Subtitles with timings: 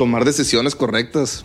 [0.00, 1.44] tomar decisiones correctas.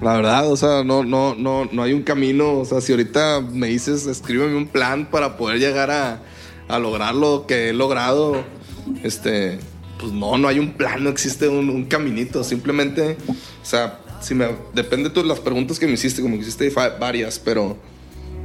[0.00, 2.54] La verdad, o sea, no, no, no, no hay un camino.
[2.58, 6.22] O sea, si ahorita me dices, escríbeme un plan para poder llegar a,
[6.66, 8.42] a lograr lo que he logrado,
[9.02, 9.58] este,
[10.00, 12.42] pues no, no hay un plan, no existe un, caminito.
[12.42, 16.70] Simplemente, o sea, si me, depende de las preguntas que me hiciste, como que hiciste
[16.98, 17.76] varias, pero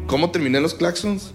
[0.07, 1.31] ¿cómo terminé los Claxons?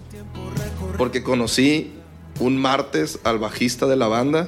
[0.95, 1.91] Porque conocí
[2.39, 4.47] un martes al bajista de la banda.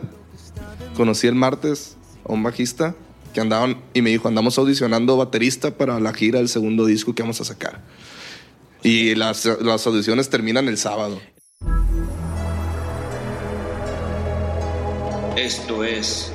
[0.95, 2.95] Conocí el martes a un bajista
[3.35, 7.21] que andaban y me dijo, andamos audicionando baterista para la gira del segundo disco que
[7.21, 7.83] vamos a sacar.
[8.81, 11.19] Y las, las audiciones terminan el sábado.
[15.35, 16.31] Esto es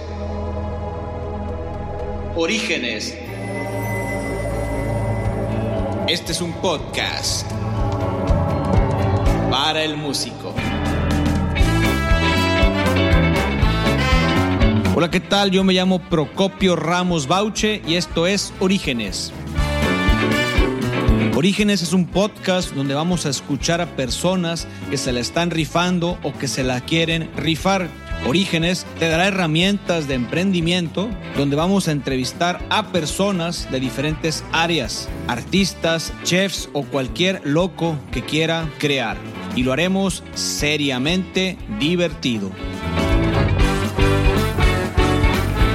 [2.37, 3.15] Orígenes.
[6.07, 7.51] Este es un podcast
[9.51, 10.40] para el músico.
[15.01, 15.51] Hola, ¿qué tal?
[15.51, 19.33] Yo me llamo Procopio Ramos Bauche y esto es Orígenes.
[21.35, 26.19] Orígenes es un podcast donde vamos a escuchar a personas que se la están rifando
[26.23, 27.89] o que se la quieren rifar.
[28.27, 35.09] Orígenes te dará herramientas de emprendimiento donde vamos a entrevistar a personas de diferentes áreas,
[35.29, 39.17] artistas, chefs o cualquier loco que quiera crear.
[39.57, 42.51] Y lo haremos seriamente divertido.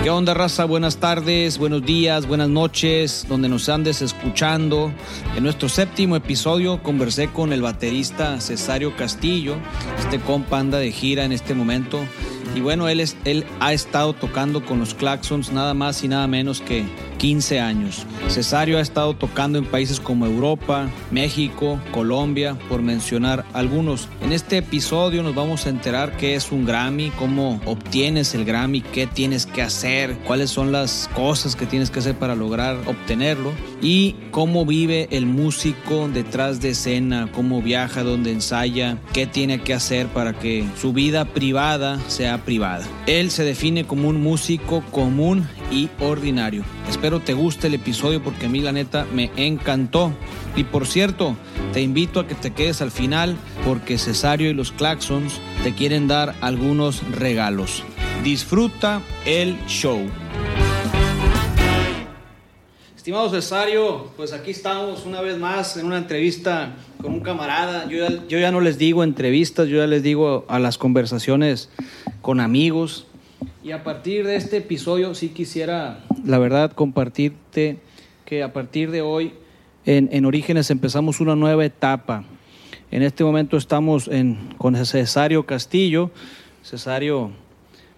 [0.05, 0.65] ¿Qué onda, raza?
[0.65, 4.91] Buenas tardes, buenos días, buenas noches, donde nos andes escuchando.
[5.35, 9.55] En nuestro séptimo episodio conversé con el baterista Cesario Castillo.
[9.97, 12.05] Este compa anda de gira en este momento.
[12.53, 16.27] Y bueno, él, es, él ha estado tocando con los Claxons nada más y nada
[16.27, 16.85] menos que
[17.25, 18.06] 15 años.
[18.28, 24.09] Cesario ha estado tocando en países como Europa, México, Colombia, por mencionar algunos.
[24.22, 28.81] En este episodio nos vamos a enterar qué es un Grammy, cómo obtienes el Grammy,
[28.81, 33.53] qué tienes que hacer, cuáles son las cosas que tienes que hacer para lograr obtenerlo
[33.81, 39.74] y cómo vive el músico detrás de escena, cómo viaja, dónde ensaya, qué tiene que
[39.74, 42.86] hacer para que su vida privada sea privada.
[43.07, 46.63] Él se define como un músico común y ordinario.
[46.89, 50.13] Espero te guste el episodio porque a mí la neta me encantó.
[50.55, 51.35] Y por cierto,
[51.73, 56.07] te invito a que te quedes al final porque Cesario y los Claxons te quieren
[56.07, 57.83] dar algunos regalos.
[58.23, 60.01] Disfruta el show.
[62.95, 67.87] Estimado Cesario, pues aquí estamos una vez más en una entrevista con un camarada.
[67.87, 71.69] Yo ya, yo ya no les digo entrevistas, yo ya les digo a las conversaciones
[72.23, 73.05] con amigos.
[73.65, 77.79] Y a partir de este episodio sí quisiera, la verdad, compartirte
[78.23, 79.33] que a partir de hoy
[79.87, 82.25] en, en Orígenes empezamos una nueva etapa.
[82.91, 86.11] En este momento estamos en, con Cesario Castillo.
[86.61, 87.31] Cesario,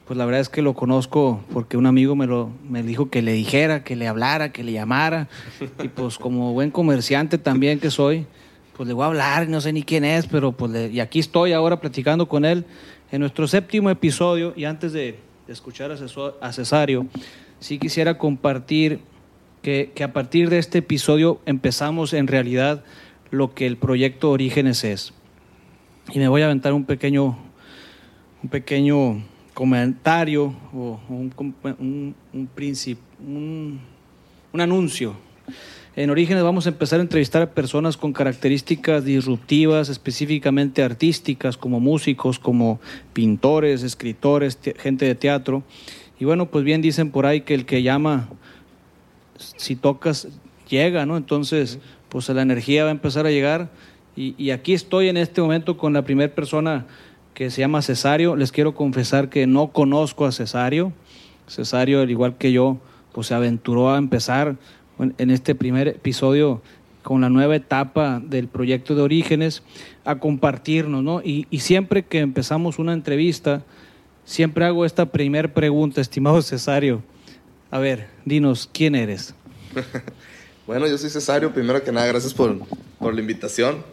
[0.07, 3.21] pues la verdad es que lo conozco porque un amigo me, lo, me dijo que
[3.21, 5.27] le dijera, que le hablara, que le llamara.
[5.83, 8.25] Y pues como buen comerciante también que soy,
[8.77, 11.51] pues le voy a hablar, no sé ni quién es, pero pues y aquí estoy
[11.51, 12.63] ahora platicando con él
[13.11, 17.07] en nuestro séptimo episodio y antes de, escuchar a Cesario,
[17.59, 18.99] sí quisiera compartir
[19.61, 22.83] que, que, a partir de este episodio empezamos en realidad
[23.31, 25.13] lo que el proyecto Orígenes es.
[26.13, 27.37] Y me voy a aventar un pequeño,
[28.43, 32.49] un pequeño comentario o un, un, un,
[33.19, 33.79] un,
[34.53, 35.15] un anuncio
[35.97, 41.79] en Orígenes vamos a empezar a entrevistar a personas con características disruptivas, específicamente artísticas, como
[41.79, 42.79] músicos, como
[43.13, 45.63] pintores, escritores, gente de teatro.
[46.19, 48.29] Y bueno, pues bien dicen por ahí que el que llama,
[49.37, 50.27] si tocas,
[50.69, 51.17] llega, ¿no?
[51.17, 51.79] Entonces,
[52.09, 53.71] pues la energía va a empezar a llegar.
[54.15, 56.85] Y, y aquí estoy en este momento con la primera persona
[57.33, 58.35] que se llama Cesario.
[58.35, 60.93] Les quiero confesar que no conozco a Cesario.
[61.47, 62.77] Cesario, al igual que yo,
[63.13, 64.57] pues se aventuró a empezar
[64.99, 66.61] en este primer episodio
[67.07, 69.63] con la nueva etapa del proyecto de Orígenes,
[70.03, 71.21] a compartirnos, ¿no?
[71.23, 73.63] Y, y siempre que empezamos una entrevista,
[74.25, 77.01] siempre hago esta primera pregunta, estimado Cesario.
[77.71, 79.33] A ver, dinos, ¿quién eres?
[80.67, 82.57] bueno, yo soy Cesario, primero que nada, gracias por,
[82.99, 83.83] por la invitación.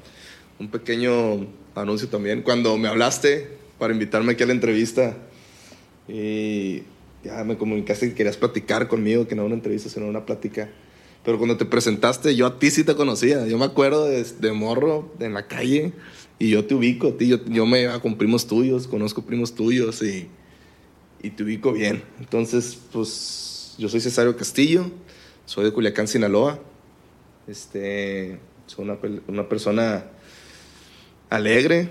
[0.58, 1.46] Un pequeño
[1.76, 2.42] anuncio también.
[2.42, 3.48] Cuando me hablaste
[3.78, 5.16] para invitarme aquí a la entrevista,
[6.08, 6.82] y
[7.22, 10.68] ya me comunicaste que querías platicar conmigo, que no una entrevista, sino una plática
[11.24, 13.46] pero cuando te presentaste, yo a ti sí te conocía.
[13.46, 15.92] Yo me acuerdo de, morro en la calle
[16.38, 17.38] y yo te ubico, tío.
[17.38, 20.28] Yo, yo me iba con primos tuyos, conozco primos tuyos y,
[21.22, 22.02] y te ubico bien.
[22.20, 24.90] Entonces, pues yo soy Cesario Castillo,
[25.46, 26.60] soy de Culiacán, Sinaloa.
[27.46, 30.04] Este, soy una, una persona
[31.30, 31.88] alegre,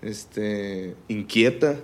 [0.00, 1.76] este, inquieta.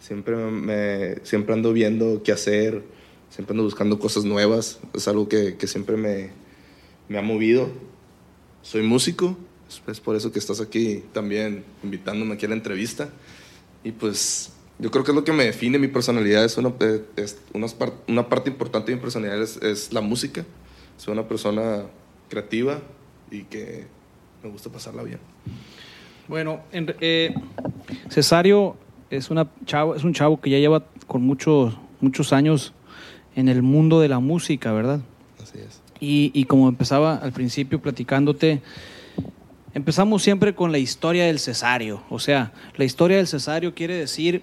[0.00, 2.82] Siempre, me, siempre ando viendo qué hacer
[3.32, 6.30] siempre ando buscando cosas nuevas, es algo que, que siempre me,
[7.08, 7.70] me ha movido.
[8.60, 9.36] Soy músico,
[9.86, 13.08] es por eso que estás aquí también invitándome aquí a la entrevista.
[13.82, 16.74] Y pues yo creo que es lo que me define mi personalidad, es una,
[17.16, 17.66] es una,
[18.06, 20.44] una parte importante de mi personalidad es, es, la música.
[20.98, 21.84] Soy una persona
[22.28, 22.80] creativa
[23.30, 23.86] y que
[24.42, 25.20] me gusta pasarla bien.
[26.28, 27.34] Bueno, eh,
[28.10, 28.76] Cesario
[29.08, 32.74] es, una chavo, es un chavo que ya lleva con muchos, muchos años
[33.36, 35.00] en el mundo de la música, ¿verdad?
[35.42, 35.80] Así es.
[36.00, 38.60] Y, y como empezaba al principio platicándote,
[39.74, 42.02] empezamos siempre con la historia del cesario.
[42.10, 44.42] O sea, la historia del cesario quiere decir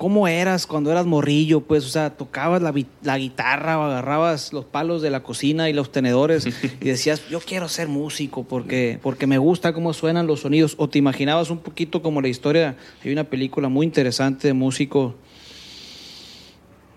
[0.00, 2.72] cómo eras cuando eras morrillo, pues, o sea, tocabas la,
[3.02, 6.48] la, guitarra o agarrabas los palos de la cocina y los tenedores
[6.80, 10.74] y decías, yo quiero ser músico porque, porque me gusta cómo suenan los sonidos.
[10.78, 15.16] O te imaginabas un poquito como la historia, hay una película muy interesante de músico,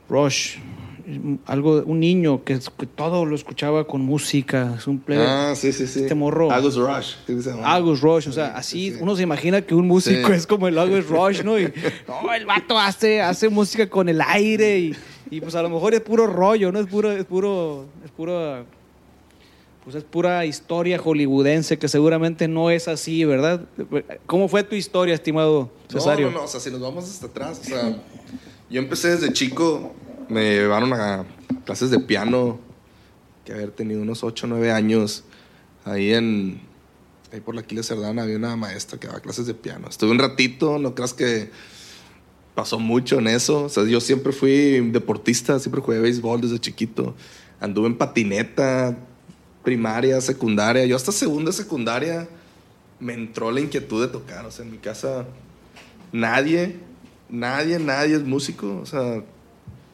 [0.07, 0.59] Rush,
[1.45, 2.59] algo, un niño que,
[2.95, 5.25] todo lo escuchaba con música, es un player.
[5.27, 6.01] Ah, sí, sí, sí.
[6.01, 6.51] Este morro.
[6.51, 7.15] Agus Rush.
[7.63, 11.07] Agus Rush, o sea, así uno se imagina que un músico es como el Agus
[11.07, 11.59] Rush, ¿no?
[11.59, 11.71] Y
[12.07, 14.95] no, el vato hace, hace música con el aire y,
[15.29, 16.79] y, pues a lo mejor es puro rollo, ¿no?
[16.79, 18.65] Es puro, es puro, es puro,
[19.83, 23.65] pues es pura historia hollywoodense que seguramente no es así, ¿verdad?
[24.25, 26.27] ¿Cómo fue tu historia, estimado Cesario?
[26.27, 27.97] No, no, no, o sea, si nos vamos hasta atrás, o sea,
[28.69, 29.93] yo empecé desde chico
[30.33, 31.25] me llevaron a
[31.65, 32.59] clases de piano,
[33.45, 35.23] que haber tenido unos 8 o 9 años.
[35.85, 36.61] Ahí en,
[37.31, 39.87] ahí por la Aquiles Cerdana había una maestra que daba clases de piano.
[39.89, 41.51] Estuve un ratito, no creas que
[42.55, 43.65] pasó mucho en eso.
[43.65, 47.15] O sea, yo siempre fui deportista, siempre jugué béisbol desde chiquito.
[47.59, 48.97] Anduve en patineta,
[49.63, 50.85] primaria, secundaria.
[50.85, 52.27] Yo hasta segunda secundaria
[52.99, 54.45] me entró la inquietud de tocar.
[54.45, 55.25] O sea, en mi casa
[56.11, 56.77] nadie,
[57.29, 58.79] nadie, nadie es músico.
[58.81, 59.23] O sea,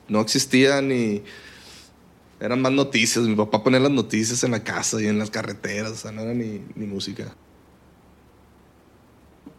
[0.09, 1.21] no existían ni
[2.39, 3.25] eran más noticias.
[3.25, 6.21] Mi papá ponía las noticias en la casa y en las carreteras, o sea, no
[6.21, 7.35] era ni, ni música.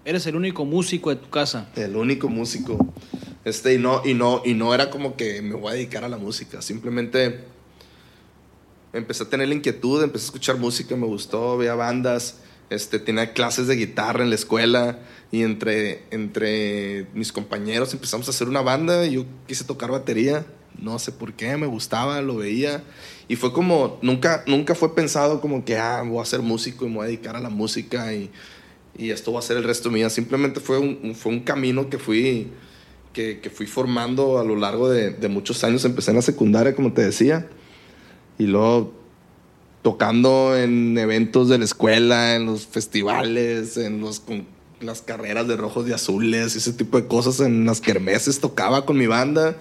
[0.05, 1.69] ¿Eres el único músico de tu casa?
[1.77, 2.93] El único músico.
[3.45, 6.09] Este, y no, y no, y no era como que me voy a dedicar a
[6.09, 6.63] la música.
[6.63, 7.45] Simplemente
[8.93, 12.39] empecé a tener la inquietud, empecé a escuchar música, me gustó, veía bandas,
[12.71, 15.01] este, tenía clases de guitarra en la escuela
[15.33, 20.47] y entre, entre mis compañeros empezamos a hacer una banda y yo quise tocar batería,
[20.79, 22.83] no sé por qué, me gustaba, lo veía.
[23.29, 26.89] Y fue como, nunca, nunca fue pensado como que, ah, voy a ser músico y
[26.89, 28.31] me voy a dedicar a la música y,
[28.97, 31.99] y esto va a ser el resto mío, simplemente fue un, fue un camino que
[31.99, 32.49] fui,
[33.13, 36.75] que, que, fui formando a lo largo de, de muchos años, empecé en la secundaria,
[36.75, 37.49] como te decía,
[38.39, 39.00] y luego
[39.83, 44.23] tocando en eventos de la escuela, en los festivales, en los
[44.81, 48.97] las carreras de rojos y azules, ese tipo de cosas en las kermeses tocaba con
[48.97, 49.57] mi banda.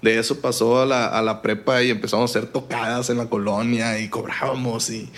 [0.00, 3.28] De eso pasó a la, a la prepa y empezamos a hacer tocadas en la
[3.28, 5.08] colonia y cobrábamos y,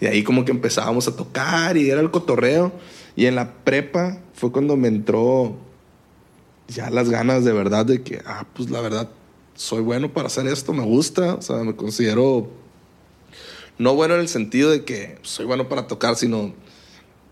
[0.00, 2.72] y ahí como que empezábamos a tocar y era el cotorreo.
[3.16, 5.56] Y en la prepa fue cuando me entró
[6.68, 9.10] ya las ganas de verdad de que, ah, pues la verdad,
[9.54, 12.48] soy bueno para hacer esto, me gusta, o sea, me considero
[13.80, 16.52] no bueno en el sentido de que soy bueno para tocar, sino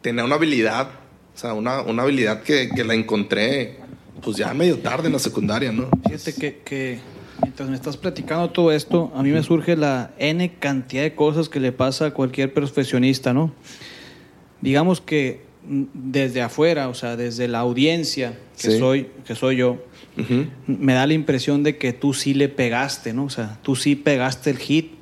[0.01, 0.89] tener una habilidad
[1.35, 3.77] o sea, una, una habilidad que, que, la encontré
[4.23, 5.89] pues ya medio tarde en la secundaria, ¿no?
[6.05, 6.99] Fíjate que, que,
[7.43, 11.49] mientras me estás platicando todo esto, a mí me surge la N cantidad de cosas
[11.49, 13.53] que le pasa a cualquier profesionista, ¿no?
[14.63, 19.79] Digamos que desde afuera, o sea, desde la audiencia que, soy, que soy yo,
[20.67, 23.27] me da la impresión de que tú sí le pegaste, ¿no?
[23.27, 24.98] O sea, tú sí pegaste el hit,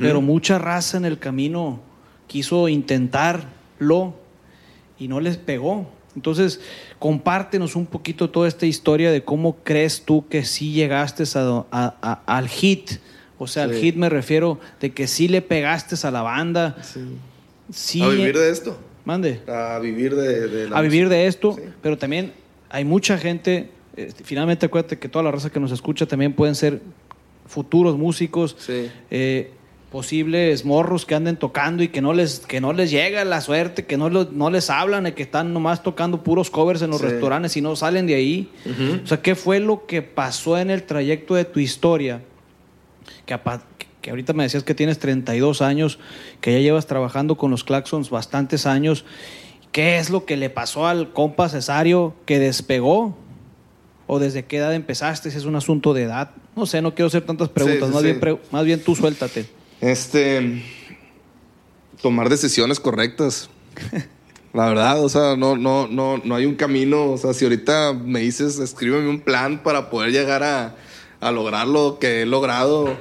[0.00, 1.80] pero mucha raza en el camino
[2.26, 4.14] quiso intentarlo
[4.98, 5.88] y no les pegó.
[6.16, 6.60] Entonces,
[6.98, 12.48] compártenos un poquito toda esta historia de cómo crees tú que sí llegaste a, al
[12.48, 12.92] hit.
[13.38, 16.76] O sea, al hit me refiero de que sí le pegaste a la banda.
[17.70, 18.00] Sí.
[18.00, 18.78] a vivir de esto.
[19.04, 19.40] Mande.
[19.48, 22.32] A vivir de, A vivir de esto, pero también
[22.70, 26.54] hay mucha gente, eh, finalmente acuérdate que toda la raza que nos escucha también pueden
[26.54, 26.80] ser
[27.46, 28.56] futuros músicos.
[28.58, 28.88] Sí.
[29.10, 29.50] Eh,
[29.94, 33.86] posibles morros que anden tocando y que no les, que no les llega la suerte,
[33.86, 37.60] que no, no les hablan, que están nomás tocando puros covers en los restaurantes y
[37.60, 38.50] no salen de ahí.
[39.04, 42.22] O sea, ¿qué fue lo que pasó en el trayecto de tu historia?
[43.24, 43.38] Que,
[44.00, 46.00] que ahorita me decías que tienes 32 años,
[46.40, 49.04] que ya llevas trabajando con los Claxons bastantes años.
[49.70, 53.16] ¿Qué es lo que le pasó al compa Cesario que despegó?
[54.08, 55.30] ¿O desde qué edad empezaste?
[55.30, 56.32] Si es un asunto de edad.
[56.56, 57.90] No sé, no quiero hacer tantas preguntas.
[57.90, 59.46] más, Bien, más bien tú suéltate.
[59.80, 60.62] Este.
[62.02, 63.48] Tomar decisiones correctas.
[64.52, 67.10] La verdad, o sea, no, no, no, no hay un camino.
[67.10, 70.76] O sea, si ahorita me dices, escríbeme un plan para poder llegar a,
[71.20, 72.96] a lograr lo que he logrado,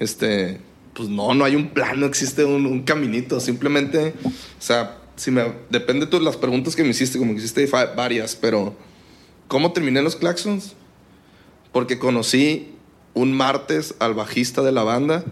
[0.00, 0.60] este,
[0.94, 5.30] pues no, no hay un plan, no existe un, un caminito, simplemente, o sea, si
[5.30, 8.74] me, depende de las preguntas que me hiciste, como que hiciste varias, pero
[9.48, 10.74] ¿cómo terminé los Claxons?
[11.72, 12.74] Porque conocí
[13.14, 15.24] un martes al bajista de la banda,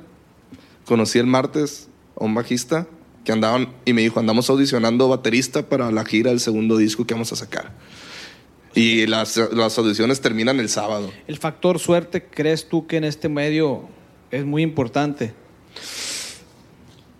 [0.86, 1.88] conocí el martes
[2.18, 2.86] a un bajista
[3.24, 7.14] que andaban y me dijo, andamos audicionando baterista para la gira del segundo disco que
[7.14, 7.72] vamos a sacar.
[8.74, 11.10] Y las, las audiciones terminan el sábado.
[11.26, 13.88] ¿El factor suerte crees tú que en este medio
[14.30, 15.34] es muy importante?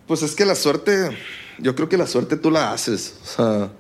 [0.07, 1.11] Pues es que la suerte,
[1.59, 3.17] yo creo que la suerte tú la haces.
[3.23, 3.73] O sea,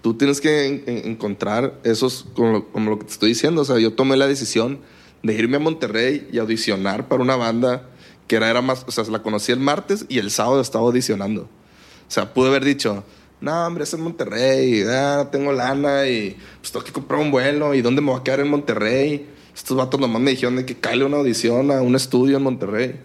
[0.00, 3.62] tú tienes que encontrar esos, como lo, lo, que te estoy diciendo.
[3.62, 4.78] O sea, yo tomé la decisión
[5.22, 7.90] de irme a Monterrey y audicionar para una banda
[8.26, 11.42] que era, era más, o sea, la conocí el martes y el sábado estaba audicionando.
[11.42, 13.04] O sea, pude haber dicho,
[13.40, 17.74] no, hombre, es en Monterrey, ah, tengo lana y pues tengo que comprar un vuelo
[17.74, 19.28] y dónde me voy a quedar en Monterrey.
[19.54, 23.00] Estos vatos nomás me dijeron de que cae una audición a un estudio en Monterrey.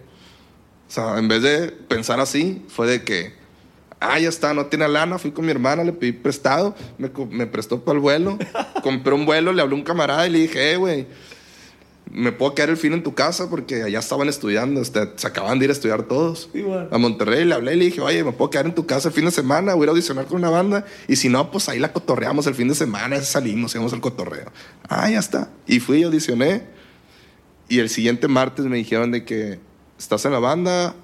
[0.88, 3.33] O sea, en vez de pensar así, fue de que,
[3.99, 7.45] ah, ya está, no tiene lana, fui con mi hermana, le pedí prestado, me, me
[7.45, 8.39] prestó para el vuelo,
[8.81, 11.05] compré un vuelo, le hablé a un camarada y le dije, eh, güey,
[12.12, 15.60] me puedo quedar el fin en tu casa porque allá estaban estudiando, este, se acaban
[15.60, 16.50] de ir a estudiar todos.
[16.92, 19.13] A Monterrey le hablé y le dije, oye, me puedo quedar en tu casa el
[19.13, 21.94] fin de semana, voy a audicionar con una banda y si no, pues ahí la
[21.94, 24.51] cotorreamos el fin de semana, salimos, hacemos el cotorreo.
[24.88, 25.50] Ah, ya está.
[25.68, 26.63] Y fui, audicioné
[27.68, 29.60] y el siguiente martes me dijeron de que
[29.98, 30.96] estás en la banda,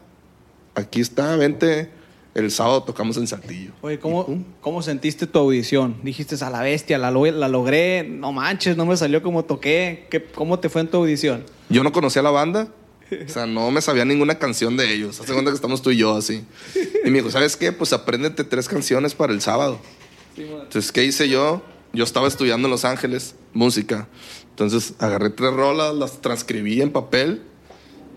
[0.74, 1.92] aquí está, vente
[2.36, 3.72] el sábado tocamos en Saltillo.
[3.82, 5.96] Oye, ¿cómo, ¿cómo sentiste tu audición?
[6.04, 10.06] Dijiste a la bestia, la, la, logré, no manches, no me salió como toqué.
[10.12, 11.46] ¿Qué, ¿Cómo te fue en tu audición?
[11.70, 12.68] Yo no conocía la banda,
[13.10, 15.22] o sea, no me sabía ninguna canción de ellos.
[15.22, 16.44] Hace cuenta que estamos tú y yo así.
[17.06, 17.72] Y me dijo, ¿sabes qué?
[17.72, 19.80] Pues apréndete tres canciones para el sábado.
[20.36, 21.64] Entonces, ¿qué hice yo?
[21.94, 24.10] Yo estaba estudiando en Los Ángeles música.
[24.50, 27.42] Entonces, agarré tres rolas, las transcribí en papel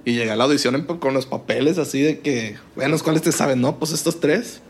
[0.09, 3.61] y llegué a la audición con los papeles así de que, bueno, ¿cuáles te saben?
[3.61, 4.63] No, pues estos tres.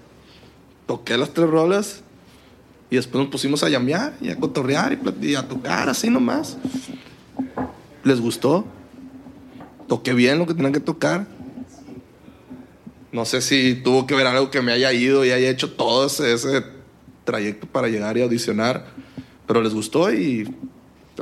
[0.88, 2.00] Toqué las tres rolas
[2.90, 6.56] y después nos pusimos a llamear y a cotorrear y, a tocar así nomás.
[8.02, 8.64] Les gustó.
[9.86, 11.28] Toqué bien lo que tenían que tocar.
[13.12, 16.06] No sé si tuvo que ver algo que me haya ido y haya hecho todo
[16.06, 16.64] ese, ese
[17.22, 18.86] trayecto para llegar y audicionar,
[19.46, 20.52] pero les gustó y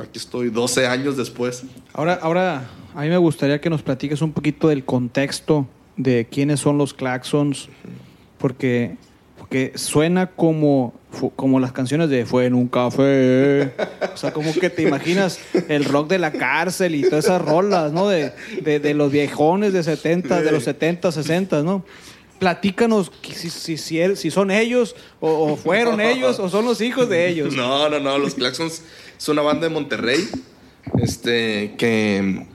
[0.01, 1.63] aquí estoy 12 años después.
[1.93, 6.59] Ahora, ahora a mí me gustaría que nos platiques un poquito del contexto de quiénes
[6.59, 7.69] son los Claxons,
[8.37, 8.95] porque,
[9.37, 10.93] porque suena como,
[11.35, 13.73] como las canciones de Fue en un café.
[14.13, 17.91] O sea, como que te imaginas el rock de la cárcel y todas esas rolas,
[17.91, 18.07] ¿no?
[18.07, 21.83] De, de, los viejones de 70, de los 70, 60, ¿no?
[22.39, 27.27] Platícanos si, si, si, son ellos o, o fueron ellos o son los hijos de
[27.29, 27.53] ellos.
[27.55, 28.19] No, no, no.
[28.19, 28.83] Los Claxons
[29.17, 30.27] es una banda de Monterrey
[31.01, 32.45] este, que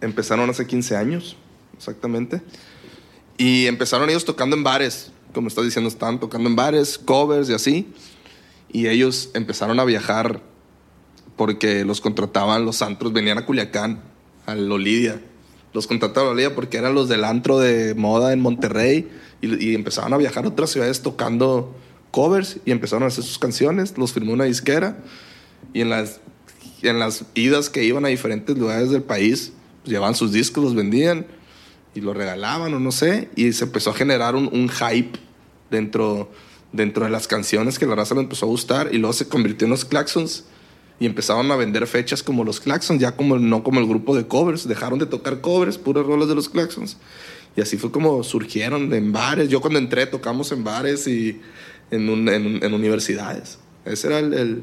[0.00, 1.36] empezaron hace 15 años,
[1.76, 2.42] exactamente.
[3.38, 7.54] Y empezaron ellos tocando en bares, como estás diciendo, estaban tocando en bares, covers y
[7.54, 7.92] así.
[8.70, 10.42] Y ellos empezaron a viajar
[11.36, 14.02] porque los contrataban los antros, venían a Culiacán,
[14.46, 15.22] a Lolidia.
[15.72, 19.08] Los contrataban a Lolidia porque eran los del antro de moda en Monterrey
[19.40, 21.74] y, y empezaban a viajar a otras ciudades tocando
[22.10, 23.96] covers y empezaron a hacer sus canciones.
[23.96, 24.98] Los firmó una disquera
[25.72, 26.20] y en las,
[26.82, 29.52] en las idas que iban a diferentes lugares del país,
[29.82, 31.26] pues, llevaban sus discos, los vendían
[31.94, 35.18] y los regalaban o no sé, y se empezó a generar un, un hype
[35.70, 36.30] dentro,
[36.72, 39.66] dentro de las canciones que la raza le empezó a gustar y luego se convirtió
[39.66, 40.44] en los Claxons
[41.00, 44.26] y empezaron a vender fechas como los Claxons, ya como no como el grupo de
[44.26, 46.98] covers, dejaron de tocar covers, puros roles de los Claxons.
[47.56, 49.48] Y así fue como surgieron en bares.
[49.48, 51.40] Yo cuando entré tocamos en bares y
[51.90, 53.58] en, en, en universidades.
[53.84, 54.62] Ese era el, el,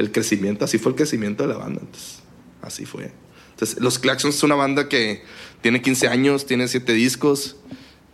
[0.00, 1.80] el, crecimiento, así fue el crecimiento de la banda.
[1.82, 2.20] Entonces,
[2.62, 3.12] así fue.
[3.50, 5.22] Entonces, Los Claxons es una banda que
[5.60, 7.56] tiene 15 años, tiene 7 discos,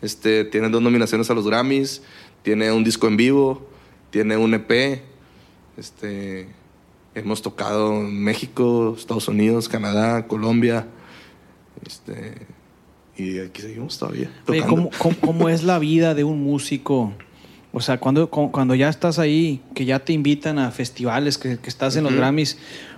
[0.02, 2.02] este, tiene dos nominaciones a los Grammys,
[2.42, 3.68] tiene un disco en vivo,
[4.10, 5.02] tiene un EP.
[5.76, 6.48] Este,
[7.14, 10.86] hemos tocado en México, Estados Unidos, Canadá, Colombia.
[11.86, 12.46] Este,
[13.16, 14.30] y aquí seguimos todavía.
[14.68, 14.90] ¿cómo,
[15.20, 17.14] cómo, es la vida de un músico?
[17.76, 21.68] O sea, cuando, cuando ya estás ahí, que ya te invitan a festivales, que, que
[21.68, 22.56] estás en los Grammys,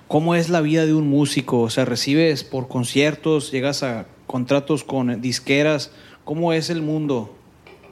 [0.09, 1.61] ¿Cómo es la vida de un músico?
[1.61, 5.91] O sea, recibes por conciertos, llegas a contratos con disqueras.
[6.25, 7.37] ¿Cómo es el mundo?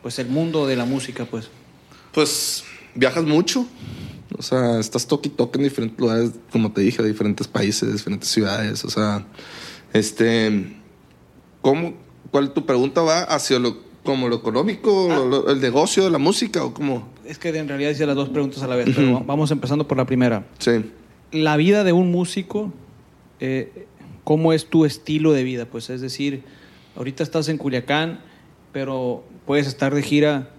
[0.00, 1.50] Pues el mundo de la música, pues.
[2.14, 2.64] Pues
[2.94, 3.66] viajas mucho.
[4.38, 7.92] O sea, estás toque y toque en diferentes lugares, como te dije, de diferentes países,
[7.92, 8.82] diferentes ciudades.
[8.86, 9.26] O sea,
[9.92, 10.74] este.
[11.60, 11.94] ¿Cómo?
[12.30, 15.50] ¿Cuál tu pregunta va hacia lo como lo económico, ah.
[15.52, 17.08] el negocio de la música o cómo?
[17.26, 19.98] Es que en realidad hice las dos preguntas a la vez, pero vamos empezando por
[19.98, 20.46] la primera.
[20.58, 20.82] Sí
[21.32, 22.72] la vida de un músico,
[23.40, 23.86] eh,
[24.24, 26.42] cómo es tu estilo de vida, pues es decir,
[26.96, 28.20] ahorita estás en Culiacán,
[28.72, 30.50] pero puedes estar de gira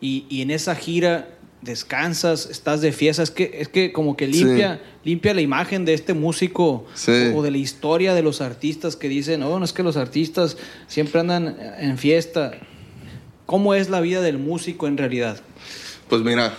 [0.00, 1.33] y, y en esa gira
[1.64, 5.94] descansas, estás de fiesta, es que, es que como que limpia, limpia la imagen de
[5.94, 7.32] este músico Sí.
[7.34, 10.56] o de la historia de los artistas que dicen, oh, no es que los artistas
[10.86, 12.52] siempre andan en fiesta.
[13.46, 15.40] ¿Cómo es la vida del músico en realidad?
[16.08, 16.54] Pues mira,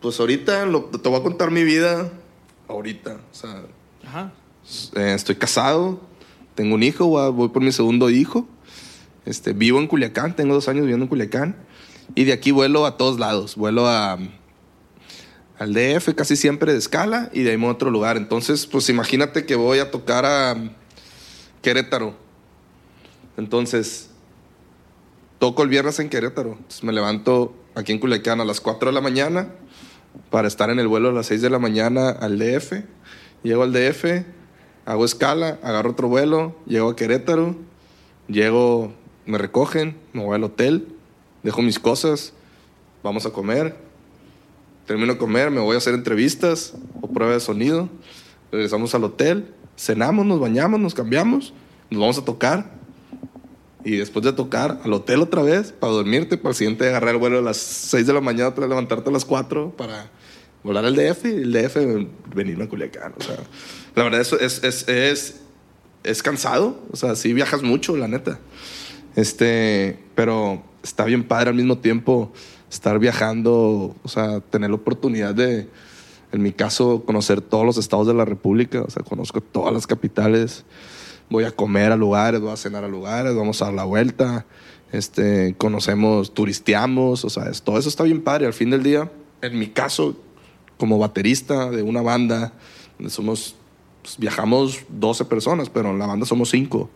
[0.00, 2.10] pues ahorita lo- te voy a contar mi vida
[2.68, 3.14] ahorita.
[3.32, 3.62] O sea,
[4.06, 4.32] Ajá.
[4.96, 6.00] eh, estoy casado,
[6.54, 8.46] tengo un hijo, voy por mi segundo hijo.
[9.24, 11.56] Este, vivo en Culiacán, tengo dos años viviendo en Culiacán.
[12.14, 13.54] Y de aquí vuelo a todos lados.
[13.56, 14.18] Vuelo a,
[15.58, 18.16] al DF casi siempre de escala y de ahí a otro lugar.
[18.16, 20.56] Entonces, pues imagínate que voy a tocar a
[21.62, 22.14] Querétaro.
[23.36, 24.10] Entonces,
[25.38, 26.52] toco el viernes en Querétaro.
[26.52, 29.48] Entonces, me levanto aquí en Culiacán a las 4 de la mañana
[30.30, 32.84] para estar en el vuelo a las 6 de la mañana al DF.
[33.42, 34.24] Llego al DF,
[34.86, 37.56] hago escala, agarro otro vuelo, llego a Querétaro,
[38.28, 38.92] llego,
[39.26, 40.88] me recogen, me voy al hotel,
[41.42, 42.32] dejo mis cosas,
[43.02, 43.76] vamos a comer,
[44.88, 47.90] termino de comer, me voy a hacer entrevistas o prueba de sonido,
[48.50, 51.52] regresamos al hotel, cenamos, nos bañamos, nos cambiamos,
[51.90, 52.72] nos vamos a tocar
[53.84, 57.20] y después de tocar al hotel otra vez para dormirte, para el siguiente agarrar el
[57.20, 60.10] vuelo a las 6 de la mañana, otra vez levantarte a las 4 para
[60.64, 61.76] volar al DF y el DF
[62.34, 63.12] venirme a Culiacán.
[63.18, 63.36] O sea,
[63.94, 65.42] la verdad eso es, es, es,
[66.02, 68.40] es cansado, o sea, sí viajas mucho, la neta.
[69.16, 72.32] Este, pero está bien padre al mismo tiempo
[72.70, 75.68] estar viajando, o sea, tener la oportunidad de,
[76.32, 79.86] en mi caso, conocer todos los estados de la República, o sea, conozco todas las
[79.86, 80.64] capitales,
[81.30, 84.44] voy a comer a lugares, voy a cenar a lugares, vamos a dar la vuelta,
[84.92, 88.46] este, conocemos, turisteamos, o sea, es- todo eso está bien padre.
[88.46, 89.10] Al fin del día,
[89.42, 90.16] en mi caso,
[90.78, 92.52] como baterista de una banda,
[93.08, 93.54] somos,
[94.02, 96.88] pues, viajamos 12 personas, pero en la banda somos 5.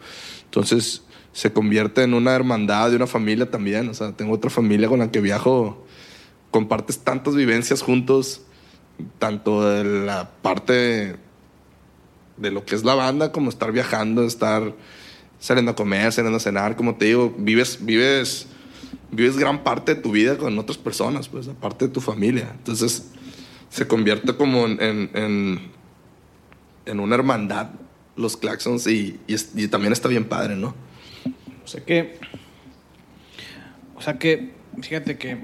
[0.44, 1.02] Entonces
[1.33, 3.88] se convierte en una hermandad de una familia también.
[3.88, 5.85] O sea, tengo otra familia con la que viajo,
[6.51, 8.42] compartes tantas vivencias juntos,
[9.18, 11.16] tanto de la parte
[12.37, 14.75] de lo que es la banda, como estar viajando, estar
[15.38, 18.47] saliendo a comer, saliendo a cenar, como te digo, vives, vives,
[19.11, 22.53] vives gran parte de tu vida con otras personas, pues, aparte de tu familia.
[22.59, 23.11] Entonces,
[23.71, 25.11] se convierte como en,
[26.85, 27.71] en, una hermandad
[28.16, 29.18] los Claxons y
[29.71, 30.75] también está bien padre, ¿no?
[31.64, 32.18] O sea que,
[33.94, 35.38] o sea que, fíjate que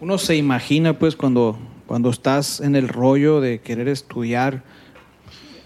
[0.00, 4.62] uno se imagina pues cuando, cuando estás en el rollo de querer estudiar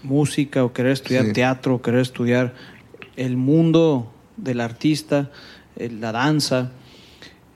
[0.03, 1.33] música o querer estudiar Sí.
[1.33, 2.53] teatro o querer estudiar
[3.15, 5.31] el mundo del artista,
[5.75, 6.71] eh, la danza.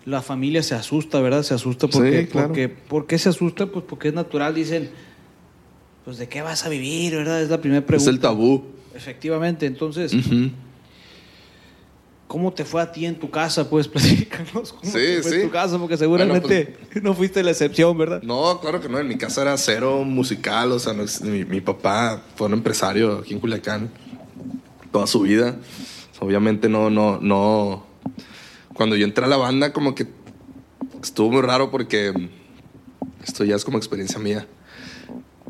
[0.06, 1.44] La familia se asusta, ¿verdad?
[1.44, 2.48] Se asusta porque, Sí, claro.
[2.48, 3.68] porque ¿por qué se asusta?
[3.68, 4.90] Pues porque es natural, dicen,
[6.04, 7.42] pues de qué vas a vivir, ¿verdad?
[7.44, 8.10] Es la primera pregunta.
[8.10, 8.64] Es el tabú.
[8.96, 10.12] Efectivamente, entonces.
[12.32, 13.70] ¿Cómo te fue a ti en tu casa?
[13.70, 15.36] Pues platícanos cómo Sí, te fue sí.
[15.42, 18.22] en tu casa, porque seguramente no fuiste la excepción, ¿verdad?
[18.24, 19.00] No, claro que no.
[19.00, 20.72] En mi casa era cero musical.
[20.72, 23.92] O sea, no mi, mi papá fue un empresario aquí en Culiacán
[24.94, 25.58] toda su vida.
[26.22, 27.86] Obviamente no, no, no.
[28.76, 30.08] Cuando yo entré a la banda, como que
[31.04, 32.14] estuvo muy raro porque
[33.26, 34.48] esto ya es como experiencia mía.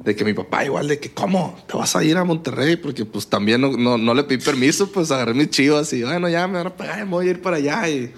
[0.04, 1.64] De que mi papá igual, de que, ¿cómo?
[1.68, 2.76] ¿Te vas a ir a Monterrey?
[2.76, 6.28] Porque pues también no, no, no le pedí permiso, pues agarré mis chivas y bueno,
[6.28, 8.12] ya me van a pagar, me voy a ir para allá y,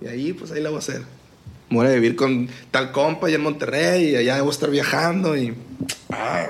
[0.00, 1.02] y ahí pues ahí la voy a hacer.
[1.70, 5.54] Voy a vivir con tal compa allá en Monterrey y allá a estar viajando y...
[6.08, 6.46] ah,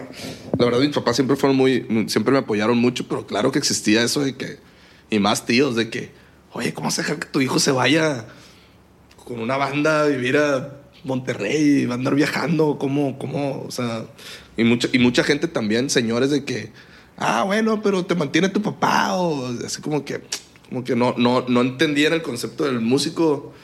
[0.56, 2.06] la verdad mis papás siempre fueron muy...
[2.06, 4.58] Siempre me apoyaron mucho, pero claro que existía eso de que...
[5.10, 6.12] Y más tíos de que...
[6.52, 8.26] Oye, ¿cómo vas a dejar que tu hijo se vaya
[9.24, 12.78] con una banda a vivir a Monterrey va a andar viajando?
[12.78, 13.18] ¿Cómo?
[13.18, 13.64] ¿Cómo?
[13.66, 14.04] O sea...
[14.58, 16.72] Y mucha, y mucha gente también, señores, de que...
[17.16, 20.20] Ah, bueno, pero te mantiene tu papá o así como que...
[20.68, 23.54] Como que no, no, no entendían el concepto del músico...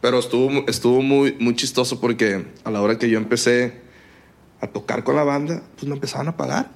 [0.00, 3.80] Pero estuvo, estuvo muy, muy chistoso porque a la hora que yo empecé
[4.60, 6.70] a tocar con la banda, pues me empezaban a pagar.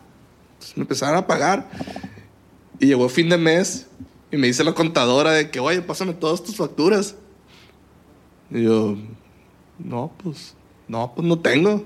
[0.58, 1.70] Pues me empezaron a pagar.
[2.80, 3.86] Y llegó fin de mes
[4.32, 7.14] y me dice la contadora de que, oye, pásame todas tus facturas.
[8.50, 8.96] Y yo,
[9.78, 10.54] no, pues,
[10.88, 11.84] no, pues no tengo.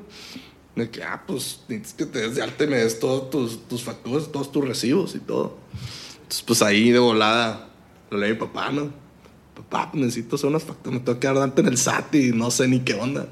[0.76, 3.68] De que, ah, pues, necesitas que te des de alta y me des todas tus,
[3.68, 5.56] tus facturas, todos tus recibos y todo.
[6.14, 7.68] Entonces, pues ahí de volada,
[8.10, 8.92] lo leí a mi papá, ¿no?
[9.54, 12.14] Papá, pues necesito hacer unas facturas, me tengo que dar de alta en el SAT
[12.16, 13.28] y no sé ni qué onda.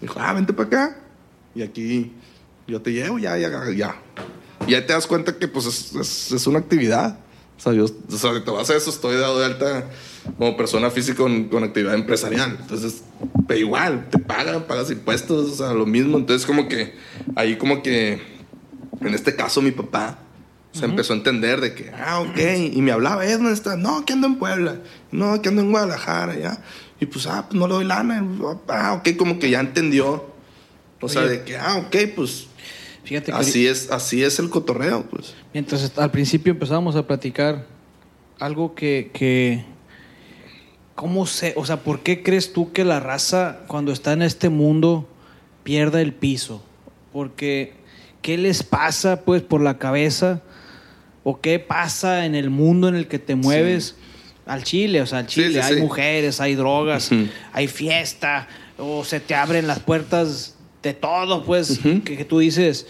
[0.00, 1.00] Dijo, ah, vente para acá.
[1.54, 2.12] Y aquí
[2.66, 3.96] yo te llevo, ya, ya, ya.
[4.66, 7.18] Y ahí te das cuenta que, pues, es, es, es una actividad.
[7.56, 9.90] O sea, yo, o sea, te vas a eso, estoy dado de alta
[10.38, 12.56] como persona física con, con actividad empresarial.
[12.60, 13.02] Entonces,
[13.46, 16.18] pero igual, te pagan, pagas impuestos, o sea, lo mismo.
[16.18, 16.94] Entonces, como que
[17.34, 18.20] ahí, como que,
[19.00, 20.18] en este caso, mi papá
[20.72, 22.38] Se empezó a entender de que, ah, ok.
[22.72, 23.32] Y me hablaba, ¿eh?
[23.32, 23.78] ¿Dónde estás?
[23.78, 24.80] No, que ando en Puebla.
[25.10, 26.62] No, que ando en Guadalajara, ya.
[27.00, 28.22] Y pues, ah, pues no le doy lana.
[28.68, 30.26] Ah, ok, como que ya entendió.
[31.00, 32.46] O sea, de que, ah, ok, pues.
[33.04, 35.34] Fíjate que Así es, así es el cotorreo, pues.
[35.54, 37.64] mientras al principio empezábamos a platicar
[38.40, 39.64] algo que, que
[40.96, 44.48] ¿cómo se, o sea, por qué crees tú que la raza cuando está en este
[44.48, 45.08] mundo
[45.62, 46.64] pierda el piso?
[47.12, 47.74] Porque
[48.22, 50.42] ¿qué les pasa pues por la cabeza
[51.22, 53.94] o qué pasa en el mundo en el que te mueves?
[54.46, 55.52] Al Chile, o sea, al Chile.
[55.54, 57.10] sí, hay mujeres, hay drogas,
[57.52, 58.46] hay fiesta,
[58.78, 62.86] o se te abren las puertas de todo, pues, que, que tú dices,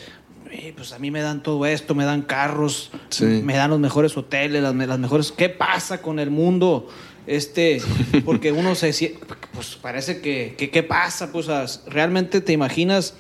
[0.50, 2.90] "Eh, pues a mí me dan todo esto, me dan carros,
[3.20, 5.32] me dan los mejores hoteles, las mejores...
[5.32, 6.88] ¿Qué pasa con el mundo?
[7.26, 7.80] Este,
[8.24, 9.16] porque uno se...
[9.52, 11.32] Pues parece que, ¿qué pasa?
[11.32, 11.48] Pues
[11.86, 13.14] realmente te imaginas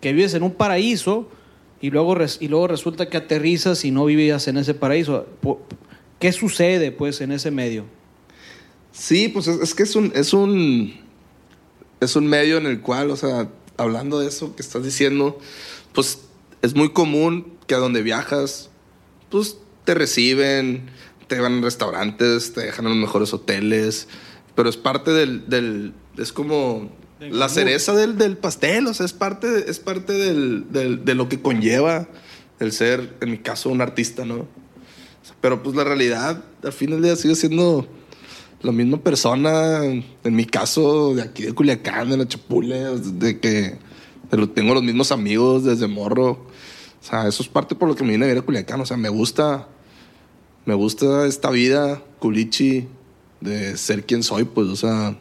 [0.00, 1.28] que vives en un paraíso
[1.80, 5.26] y luego, y luego resulta que aterrizas y no vivías en ese paraíso.
[6.18, 7.84] ¿Qué sucede pues en ese medio?
[8.92, 10.94] Sí, pues es, es que es un, es un.
[12.00, 15.38] Es un medio en el cual, o sea, hablando de eso que estás diciendo,
[15.92, 16.20] pues
[16.62, 18.70] es muy común que a donde viajas,
[19.30, 20.90] pues te reciben,
[21.26, 24.08] te van a restaurantes, te dejan en los mejores hoteles,
[24.54, 25.48] pero es parte del.
[25.48, 30.12] del es como la cereza del, del pastel, o sea, es parte, de- es parte
[30.12, 32.06] del, del- de lo que conlleva
[32.60, 34.46] el ser, en mi caso, un artista, ¿no?
[35.40, 37.86] Pero pues la realidad, al fin del día, sigue siendo
[38.62, 40.04] la misma persona, en
[40.36, 43.78] mi caso, de aquí de Culiacán, de la Chapule, de que
[44.54, 46.30] tengo los mismos amigos desde morro.
[46.30, 48.80] O sea, eso es parte por lo que me vine a vivir a Culiacán.
[48.80, 49.68] O sea, me gusta,
[50.64, 52.88] me gusta esta vida culichi
[53.40, 55.16] de ser quien soy, pues, o sea,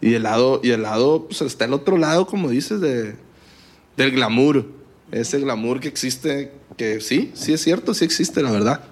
[0.00, 3.14] y el lado, y el lado, pues está el otro lado, como dices, de,
[3.96, 4.66] del glamour.
[5.12, 8.82] Ese glamour que existe, que sí, sí es cierto, sí existe, la verdad.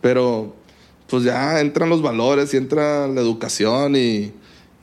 [0.00, 0.56] Pero
[1.08, 4.32] pues ya entran los valores y entra la educación y,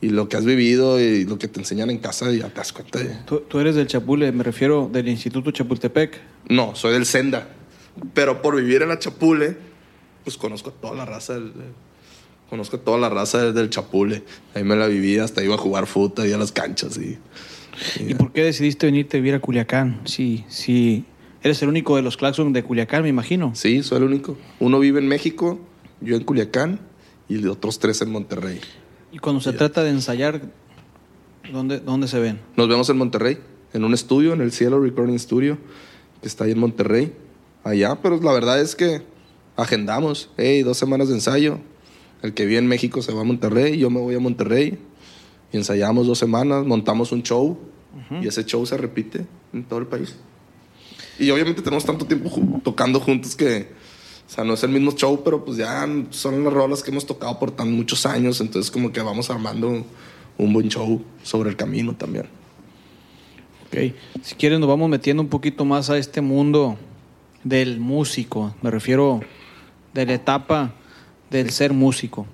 [0.00, 2.54] y lo que has vivido y lo que te enseñan en casa y ya te
[2.54, 3.10] das cuenta de...
[3.26, 6.18] Tú, tú eres del Chapule, me refiero del Instituto Chapultepec.
[6.48, 7.48] No, soy del Senda.
[8.14, 9.56] Pero por vivir en la Chapule,
[10.24, 11.52] pues conozco a toda la raza del...
[12.48, 14.22] conozco toda la raza del, Chapule.
[14.54, 17.18] Ahí me la viví, hasta iba a jugar fútbol y a las canchas y...
[17.98, 20.02] ¿Y por qué decidiste venirte a vivir a Culiacán?
[20.04, 21.04] Sí, sí.
[21.42, 23.54] Eres el único de los Claxon de Culiacán, me imagino.
[23.54, 24.36] Sí, soy el único.
[24.58, 25.58] Uno vive en México,
[26.00, 26.80] yo en Culiacán
[27.28, 28.60] y los otros tres en Monterrey.
[29.12, 30.42] Y cuando se trata de ensayar,
[31.50, 32.40] ¿dónde, ¿dónde se ven?
[32.56, 33.38] Nos vemos en Monterrey,
[33.72, 35.56] en un estudio, en el Cielo Recording Studio,
[36.20, 37.14] que está ahí en Monterrey.
[37.64, 39.02] Allá, pero la verdad es que
[39.62, 41.58] agendamos, hey, dos semanas de ensayo.
[42.22, 44.78] El que vive en México se va a Monterrey, yo me voy a Monterrey.
[45.52, 47.58] Y ensayamos dos semanas, montamos un show.
[48.22, 50.16] Y ese show se repite en todo el país.
[51.18, 53.68] Y obviamente tenemos tanto tiempo ju- tocando juntos que,
[54.28, 57.04] o sea, no es el mismo show, pero pues ya son las rolas que hemos
[57.04, 58.40] tocado por tan muchos años.
[58.40, 59.84] Entonces como que vamos armando
[60.38, 62.26] un buen show sobre el camino también.
[63.66, 63.94] Ok.
[64.22, 66.76] Si quieres, nos vamos metiendo un poquito más a este mundo
[67.44, 68.54] del músico.
[68.62, 69.20] Me refiero
[69.94, 70.74] de la etapa
[71.30, 72.26] del ser músico.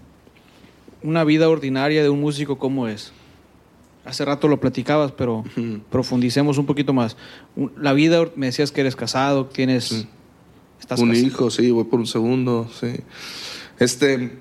[1.03, 3.13] Una vida ordinaria de un músico, ¿cómo es?
[4.05, 5.45] Hace rato lo platicabas, pero
[5.91, 7.17] profundicemos un poquito más.
[7.77, 10.07] La vida, me decías que eres casado, tienes...
[10.81, 13.01] Estás un hijo, sí, voy por un segundo, sí.
[13.79, 14.39] Este,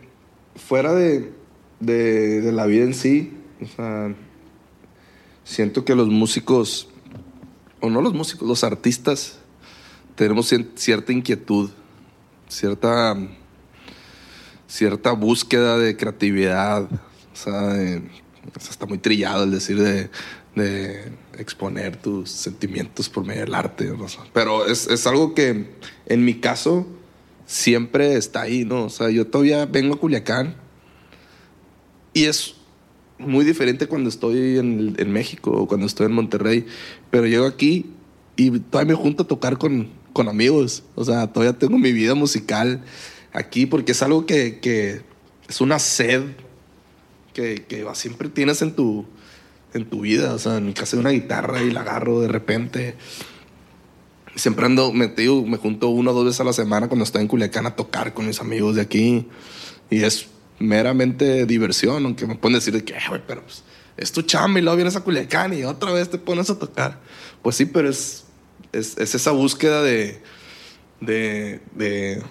[0.56, 1.34] fuera de,
[1.80, 4.13] de, de la vida en sí, o sea,
[5.43, 6.89] siento que los músicos,
[7.80, 9.39] o no los músicos, los artistas,
[10.15, 11.69] tenemos cierta inquietud,
[12.47, 13.17] cierta,
[14.67, 17.75] cierta búsqueda de creatividad, o sea,
[18.58, 20.10] está muy trillado el decir de,
[21.38, 23.91] exponer tus sentimientos por medio del arte,
[24.31, 26.88] pero es, es algo que en mi caso
[27.45, 28.86] siempre está ahí, ¿no?
[28.86, 30.55] O sea, yo todavía vengo a Culiacán
[32.13, 32.55] y es
[33.17, 36.65] muy diferente cuando estoy en, en México o cuando estoy en Monterrey,
[37.12, 37.88] pero llego aquí
[38.38, 42.15] y todavía me junto a tocar con, con amigos, o sea, todavía tengo mi vida
[42.15, 42.82] musical
[43.34, 45.01] aquí porque es algo que, que
[45.49, 46.23] es una sed
[47.34, 49.06] que, que siempre tienes en tu,
[49.73, 50.34] en tu vida.
[50.34, 52.95] O sea, en mi hay una guitarra y la agarro de repente.
[54.36, 57.04] Siempre ando, me, te digo, me junto una o dos veces a la semana cuando
[57.04, 59.28] estoy en Culiacán a tocar con mis amigos de aquí.
[59.89, 60.28] Y es
[60.60, 63.63] meramente diversión, aunque me pueden decir de que, "Eh, güey, pero pues,
[63.97, 67.01] es tu chamba y luego vienes a Culiacán y otra vez te pones a tocar.
[67.41, 68.24] Pues sí, pero es,
[68.71, 70.21] es, es esa búsqueda de,
[71.01, 72.21] de, de,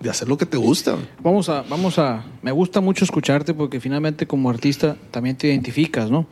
[0.00, 0.96] de hacer lo que te gusta.
[1.22, 2.24] Vamos a, vamos a...
[2.42, 6.26] Me gusta mucho escucharte porque finalmente como artista también te identificas, ¿no?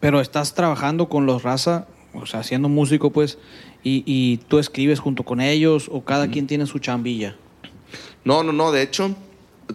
[0.00, 3.38] Pero estás trabajando con los raza o sea, siendo músico, pues,
[3.82, 7.36] y, y tú escribes junto con ellos o cada quien tiene su chambilla.
[8.24, 8.70] No, no, no.
[8.72, 9.14] De hecho,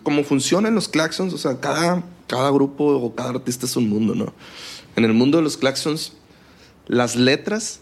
[0.04, 4.16] como funcionan los claxons, o sea, cada, cada grupo o cada artista es un mundo,
[4.16, 4.34] ¿no?
[4.96, 6.14] En el mundo de los claxons,
[6.88, 7.82] las letras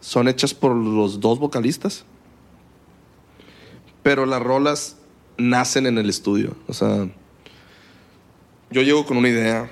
[0.00, 2.04] son hechas por los dos vocalistas,
[4.02, 4.96] pero las rolas
[5.36, 6.56] nacen en el estudio.
[6.66, 7.08] O sea,
[8.70, 9.70] yo llego con una idea,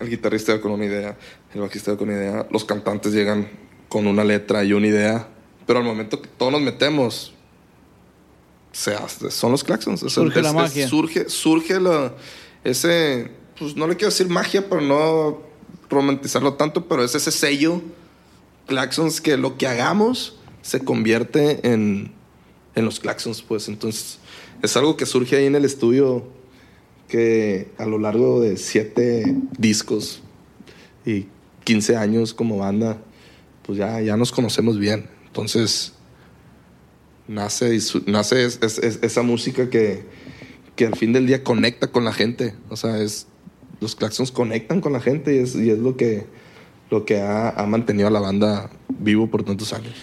[0.00, 1.16] el guitarrista llega con una idea,
[1.54, 3.48] el bajista llega con una idea, los cantantes llegan
[3.88, 5.28] con una letra y una idea,
[5.66, 7.32] pero al momento que todos nos metemos,
[8.72, 10.02] se hace- son los claxons.
[10.02, 10.88] O sea, Surge la es- magia.
[10.88, 12.12] surge, surge la-
[12.64, 15.42] ese, pues no le quiero decir magia, pero no
[15.88, 17.80] romantizarlo tanto, pero es ese sello
[18.66, 22.12] claxons que lo que hagamos se convierte en,
[22.74, 23.68] en los claxons, pues.
[23.68, 24.18] Entonces,
[24.62, 26.26] es algo que surge ahí en el estudio
[27.08, 30.22] que a lo largo de siete discos
[31.04, 31.26] y
[31.64, 32.98] 15 años como banda,
[33.62, 35.06] pues ya, ya nos conocemos bien.
[35.26, 35.92] Entonces,
[37.28, 40.02] nace, nace es- es- es- esa música que,
[40.76, 42.54] que al fin del día conecta con la gente.
[42.70, 43.26] O sea, es,
[43.80, 46.26] los claxons conectan con la gente y es, y es lo que,
[46.90, 49.94] lo que ha, ha mantenido a la banda vivo por tantos años.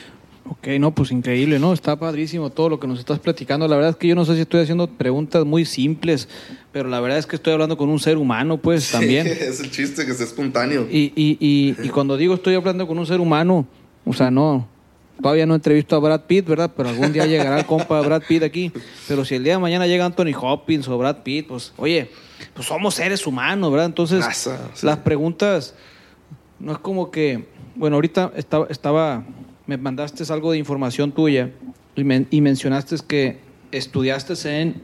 [0.49, 1.71] Ok, no, pues increíble, ¿no?
[1.71, 3.67] Está padrísimo todo lo que nos estás platicando.
[3.67, 6.27] La verdad es que yo no sé si estoy haciendo preguntas muy simples,
[6.73, 9.27] pero la verdad es que estoy hablando con un ser humano, pues también.
[9.27, 10.87] es el chiste que sea espontáneo.
[10.91, 13.65] Y, y, y, y cuando digo estoy hablando con un ser humano,
[14.03, 14.67] o sea, no,
[15.21, 16.71] todavía no entrevisto a Brad Pitt, ¿verdad?
[16.75, 18.71] Pero algún día llegará el compa Brad Pitt aquí.
[19.07, 22.09] Pero si el día de mañana llega Anthony Hopkins o Brad Pitt, pues, oye,
[22.53, 23.85] pues somos seres humanos, ¿verdad?
[23.85, 24.85] Entonces, Raza, sí.
[24.85, 25.75] las preguntas,
[26.61, 29.23] no es como que, bueno, ahorita estaba, estaba
[29.67, 31.51] me mandaste algo de información tuya
[31.95, 33.39] y, men- mencionaste que
[33.71, 34.81] estudiaste en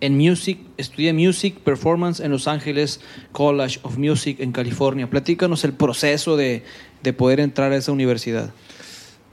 [0.00, 3.00] en Music, estudié Music Performance en Los Ángeles
[3.32, 5.10] College of Music en California.
[5.10, 6.62] Platícanos el proceso de,
[7.02, 8.52] de poder entrar a esa universidad.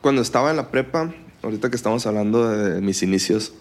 [0.01, 3.53] Cuando estaba en la prepa, ahorita que estamos hablando de mis inicios,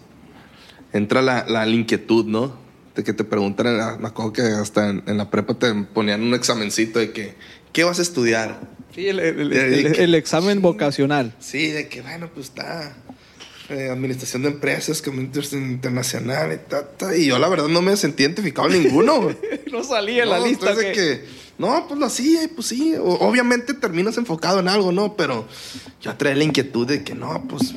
[0.93, 2.53] entra la, la inquietud, ¿no?
[2.95, 5.73] De que te preguntan, en la- me acuerdo que hasta en, en la prepa te
[5.73, 7.35] ponían un examencito de que,
[7.73, 8.59] ¿qué vas a estudiar?
[8.93, 11.33] Sí, el, el- el- el- el examen vocacional.
[11.39, 12.95] Sí, de que, bueno, pues está
[13.69, 17.17] eh, administración de empresas, comercio internacional y ta, ta.
[17.17, 19.29] Y yo la verdad no me sentí identificado en ninguno.
[19.71, 20.69] No salía en la No, lista.
[20.69, 21.25] entonces de que- que,
[21.57, 22.95] no, pues lo hacía, y pues sí.
[22.97, 25.17] O- obviamente terminas enfocado en algo, ¿no?
[25.17, 25.47] Pero
[26.01, 27.73] yo traía la inquietud de que no, pues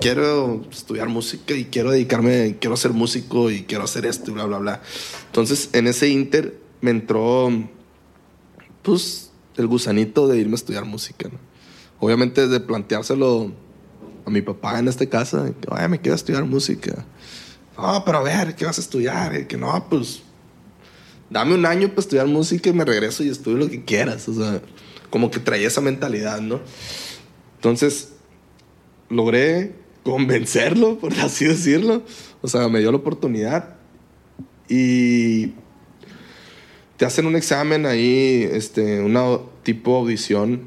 [0.00, 4.44] quiero estudiar música y quiero dedicarme, quiero ser músico y quiero hacer esto y bla,
[4.44, 4.82] bla, bla.
[5.26, 7.50] Entonces en ese inter me entró,
[8.82, 11.38] pues, el gusanito de irme a estudiar música, ¿no?
[12.00, 13.52] Obviamente de planteárselo
[14.26, 17.04] a mi papá en este casa, que, "Oye, me quiero estudiar música.
[17.76, 19.34] No, pero a ver, ¿qué vas a estudiar?
[19.38, 20.22] Y que no, pues
[21.30, 24.28] dame un año para estudiar música y me regreso y estudio lo que quieras.
[24.28, 24.60] O sea,
[25.10, 26.60] como que traía esa mentalidad, ¿no?
[27.56, 28.10] Entonces,
[29.08, 29.74] logré
[30.04, 32.02] convencerlo, por así decirlo.
[32.42, 33.76] O sea, me dio la oportunidad
[34.68, 35.52] y
[36.96, 40.62] te hacen un examen ahí, este, una tipo audición,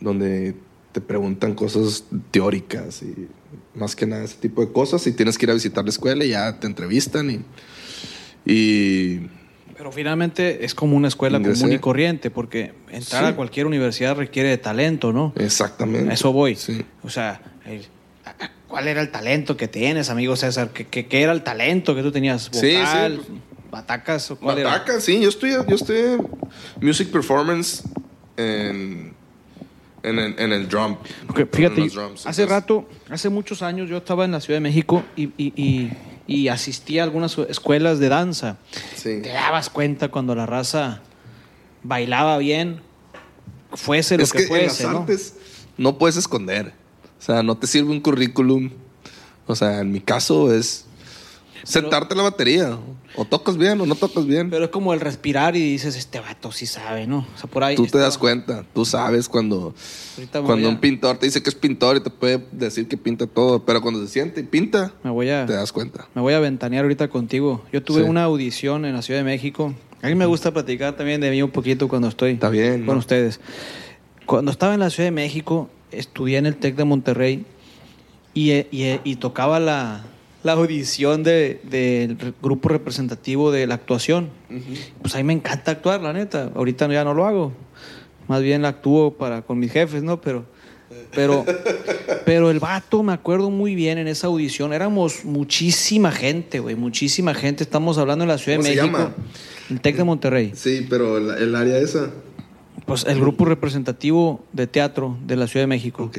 [0.00, 0.54] donde
[0.92, 3.28] te preguntan cosas teóricas y
[3.74, 6.24] más que nada ese tipo de cosas y tienes que ir a visitar la escuela
[6.24, 7.40] y ya te entrevistan y...
[8.50, 9.28] y
[9.76, 11.62] Pero finalmente es como una escuela Ingresé.
[11.62, 13.30] común y corriente, porque entrar Sí.
[13.30, 15.32] a cualquier universidad requiere de talento, ¿no?
[15.36, 16.10] exactamente.
[16.10, 16.54] A eso voy.
[16.56, 16.84] Sí.
[17.02, 17.86] O sea, el-
[18.68, 20.70] ¿cuál era el talento que tienes, amigo César?
[20.72, 22.48] ¿Qué, qué- qué era el talento que tú tenías?
[22.52, 23.20] Sí, ¿Vocal?
[23.26, 23.32] sí.
[23.70, 24.30] ¿Batacas?
[24.30, 24.70] o cuál era?
[24.70, 25.76] Bataca, sí, yo estoy, yo
[26.80, 27.82] music performance
[28.36, 29.12] en,
[30.04, 30.96] en, el- en el drum.
[31.36, 34.60] En fíjate, drums, hace entonces- rato, hace muchos años yo estaba en la Ciudad de
[34.62, 35.90] México y, y, y,
[36.26, 38.56] y asistí a algunas escuelas de danza.
[38.96, 39.20] Sí.
[39.22, 41.02] Te dabas cuenta cuando la raza
[41.82, 42.80] bailaba bien,
[43.72, 45.00] fuese lo Es que, que, en las fuese, ¿no?
[45.00, 45.34] artes
[45.76, 46.72] no puedes esconder.
[47.18, 48.70] O sea, no te sirve un currículum.
[49.46, 50.86] O sea, en mi caso es
[51.64, 52.78] sentarte en la batería.
[53.16, 54.50] O tocas bien o no tocas bien.
[54.50, 57.18] Pero es como el respirar y dices, este vato sí sabe, ¿no?
[57.34, 57.76] O sea, por ahí.
[57.76, 58.64] Tú te das cuenta.
[58.74, 59.72] Tú sabes cuando,
[60.44, 63.26] cuando a- un pintor te dice que es pintor y te puede decir que pinta
[63.28, 63.64] todo.
[63.64, 65.46] Pero cuando se siente y pinta, Me voy a...
[65.46, 66.08] te das cuenta.
[66.14, 67.62] Me voy a ventanear ahorita contigo.
[67.72, 68.08] Yo tuve Sí.
[68.08, 69.72] una audición en la Ciudad de México.
[70.02, 72.96] A mí me gusta platicar también de mí un poquito cuando estoy Está bien, con
[72.96, 72.98] ¿no?
[72.98, 73.38] ustedes.
[74.26, 77.46] Cuando estaba en la Ciudad de México, estudié en el TEC de Monterrey
[78.34, 80.04] y, eh, y, eh, y tocaba la,
[80.44, 84.28] la audición de- del re- grupo representativo de la actuación.
[85.02, 86.50] Pues a mí me encanta actuar, la neta.
[86.54, 87.52] Ahorita ya no lo hago.
[88.28, 90.20] Más bien la actúo para, con mis jefes, ¿no?
[90.20, 90.44] Pero,
[91.14, 91.44] pero,
[92.24, 94.72] pero el vato, me acuerdo muy bien en esa audición.
[94.72, 96.74] Éramos muchísima gente, güey.
[96.76, 97.64] Muchísima gente.
[97.64, 98.98] Estamos hablando en la Ciudad de ¿Cómo se México.
[98.98, 99.14] llama?
[99.70, 100.52] El TEC de Monterrey.
[100.54, 102.10] Sí, pero el, el área esa.
[102.86, 106.04] pues el grupo representativo de teatro de la Ciudad de México.
[106.04, 106.18] Ok.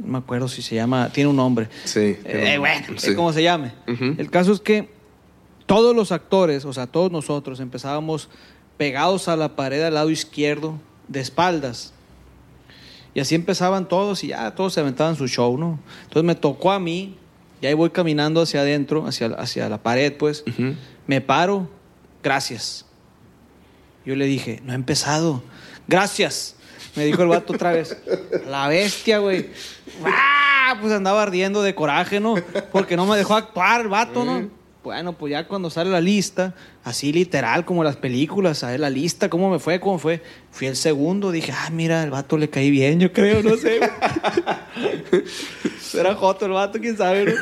[0.00, 1.68] No me acuerdo si se llama, tiene un nombre.
[1.84, 2.16] Sí.
[2.24, 3.08] Eh, bueno, Sí.
[3.10, 3.72] sé cómo se llame.
[3.86, 4.14] Ujú.
[4.18, 4.88] El caso es que
[5.66, 8.28] todos los actores, o sea, todos nosotros empezábamos
[8.76, 11.92] pegados a la pared al lado izquierdo, de espaldas.
[13.14, 15.78] Y así empezaban todos y ya todos se aventaban su show, ¿no?
[16.04, 17.16] Entonces me tocó a mí,
[17.60, 20.44] y ahí voy caminando hacia adentro, hacia, hacia la pared, pues.
[21.06, 21.68] Me paro,
[22.22, 22.86] gracias.
[24.06, 25.42] Yo le dije, no he empezado.
[25.88, 26.56] Gracias.
[26.96, 27.96] Me dijo el vato otra vez.
[28.48, 29.50] La bestia, güey.
[30.04, 30.76] ¡Ah!
[30.80, 32.36] Pues andaba ardiendo de coraje, ¿no?
[32.72, 34.48] Porque no me dejó actuar el vato, ¿no?
[34.82, 38.88] Bueno, pues ya cuando sale la lista, así literal, como las películas, a ver la
[38.88, 40.22] lista, cómo me fue, cómo fue.
[40.50, 43.78] Fui el segundo, dije, ah, mira, el vato le caí bien, yo creo, no sé.
[45.94, 47.32] Era Joto el vato, quién sabe, ¿no?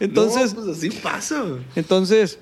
[0.00, 1.44] Entonces, No, pues así pasa.
[1.74, 2.38] entonces,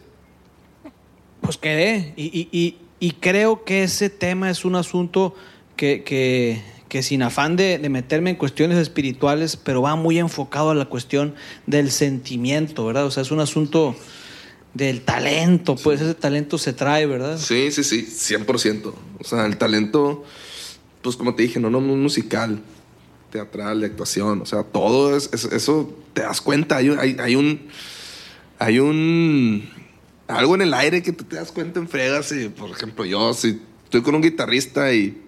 [1.40, 2.12] pues quedé.
[2.16, 5.34] Y, y- y- y creo que ese tema es un asunto
[5.76, 10.74] que, que- que sin afán de, meterme en cuestiones espirituales, pero va muy enfocado a
[10.76, 11.34] la cuestión
[11.66, 13.06] del sentimiento, ¿verdad?
[13.06, 13.96] O sea, es un asunto
[14.72, 17.38] del talento, pues ese talento se trae, ¿verdad?
[17.38, 18.94] Sí, sí, sí, 100%.
[19.18, 20.22] O sea, el talento,
[21.02, 22.60] pues como te dije, no, no musical,
[23.32, 26.98] teatral, de actuación, o sea, todo es, es- eso te das cuenta, hay un,
[28.60, 29.68] hay un,
[30.28, 33.32] algo en el aire que tú te das cuenta en fregas y, por ejemplo, yo,
[33.34, 35.22] si estoy con un guitarrista y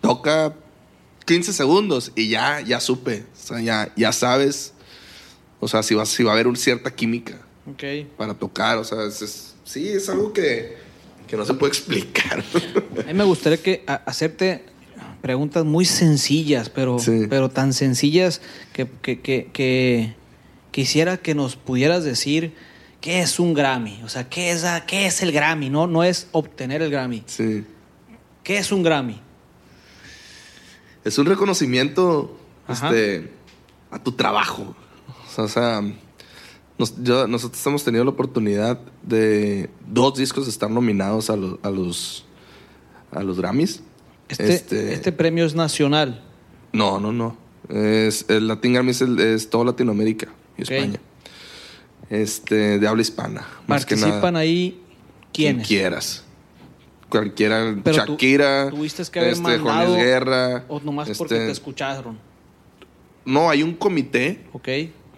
[0.00, 0.54] toca
[1.24, 4.72] 15 segundos y ya, ya supe, o sea, ya, ya sabes,
[5.60, 7.40] o sea, si va, si va a haber una cierta química
[7.70, 7.82] Ok.
[8.16, 10.76] para tocar, o sea, es, es- sí, es algo que,
[11.26, 12.44] que no se puede explicar.
[13.00, 14.64] A mí me gustaría que a- hacerte
[15.20, 17.26] preguntas muy sencillas, pero, Sí.
[17.28, 18.40] pero tan sencillas
[18.72, 20.14] que, que, que- que
[20.70, 22.52] quisiera que nos pudieras decir
[23.06, 24.00] qué es un Grammy.
[24.02, 25.70] O sea, ¿qué es, qué es el Grammy?
[25.70, 27.22] No, no es obtener el Grammy.
[27.26, 27.64] sí.
[28.42, 29.20] ¿Qué es un Grammy?
[31.04, 32.36] Es un reconocimiento
[32.68, 33.30] este,
[33.92, 34.74] a tu trabajo.
[35.28, 35.82] O sea, o sea,
[36.78, 41.70] nos- yo- nosotros hemos tenido la oportunidad de dos discos estar nominados a, los- a
[41.70, 42.24] los,
[43.12, 43.82] a los Grammys.
[44.28, 46.22] Este, Este- este premio es nacional.
[46.72, 47.36] No, no, no.
[47.68, 50.62] Es, el Latin Grammy es, toda Latinoamérica y.
[50.62, 50.98] España.
[52.10, 53.46] Este, de habla hispana.
[53.66, 54.38] Más que nada.
[54.38, 54.80] Ahí
[55.32, 55.66] Quien quiénes.
[55.68, 56.22] quieras.
[57.08, 60.64] Cualquiera, Pero tú- Shakira, tuviste que haber este, Juan mandado Luis Guerra.
[60.68, 62.18] O nomás este, porque te escucharon.
[63.24, 64.64] No, hay un comité ¿Ok?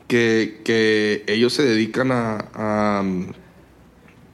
[0.07, 3.03] que, que ellos se dedican a, a,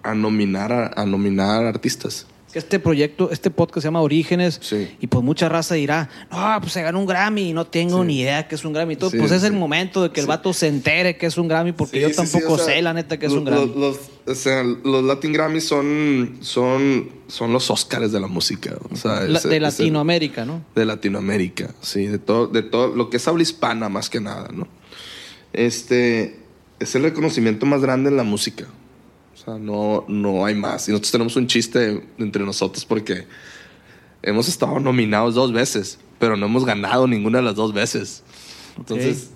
[0.03, 2.27] a nominar a, a nominar artistas.
[2.55, 4.59] Este proyecto, este podcast se llama Orígenes.
[4.63, 4.89] Sí.
[5.01, 8.07] Y pues mucha raza dirá, no, pues se ganó un Grammy y no tengo Sí.
[8.07, 8.97] ni idea que es un Grammy.
[8.97, 11.49] Todo, Sí, pues es el momento de que el vato se entere que es un
[11.49, 13.73] Grammy, porque yo tampoco o sea, sé la neta que es un Grammy.
[13.77, 18.75] Los, o sea, los Latin Grammys son, son, son los Oscars de la música.
[18.91, 20.63] O sea, La- es- de el- Latinoamérica, ¿no?
[20.75, 24.49] de Latinoamérica, sí, de todo, de todo lo que es habla hispana más que nada,
[24.53, 24.69] ¿no?
[25.53, 26.37] Este
[26.81, 28.67] es el reconocimiento más grande en la música.
[29.45, 30.89] Sea, no, no hay más.
[30.89, 33.27] Y nosotros tenemos un chiste entre nosotros porque
[34.23, 38.23] hemos estado nominados dos veces, pero no hemos ganado ninguna de las dos veces.
[38.79, 39.31] Entonces,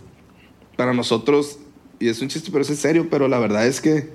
[0.77, 1.59] para nosotros,
[2.01, 4.11] y es un chiste, pero es en serio, pero la verdad es que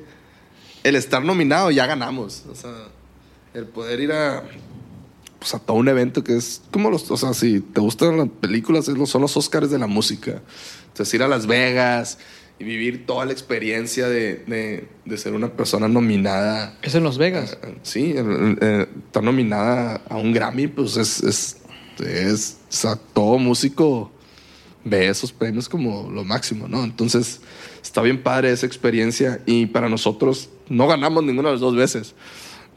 [0.84, 2.44] el estar nominado ya ganamos.
[2.52, 2.72] O sea,
[3.54, 4.44] el poder ir a,
[5.40, 8.30] pues, a todo un evento que es como los, o sea, si te gustan las
[8.30, 10.42] películas, son los Oscars de la música.
[10.88, 12.18] Entonces, ir a Las Vegas
[12.64, 16.78] y vivir toda la experiencia de, de- de ser una persona nominada.
[16.82, 17.58] Es en Las Vegas.
[17.62, 21.58] Eh, Sí, eh, eh, estar nominada a un Grammy, pues es, es,
[22.00, 24.12] es, o sea, todo músico
[24.86, 26.84] ve esos premios como lo máximo, ¿no?
[26.84, 27.42] Entonces,
[27.82, 32.16] está bien padre esa experiencia y para nosotros no ganamos ninguna de las dos veces,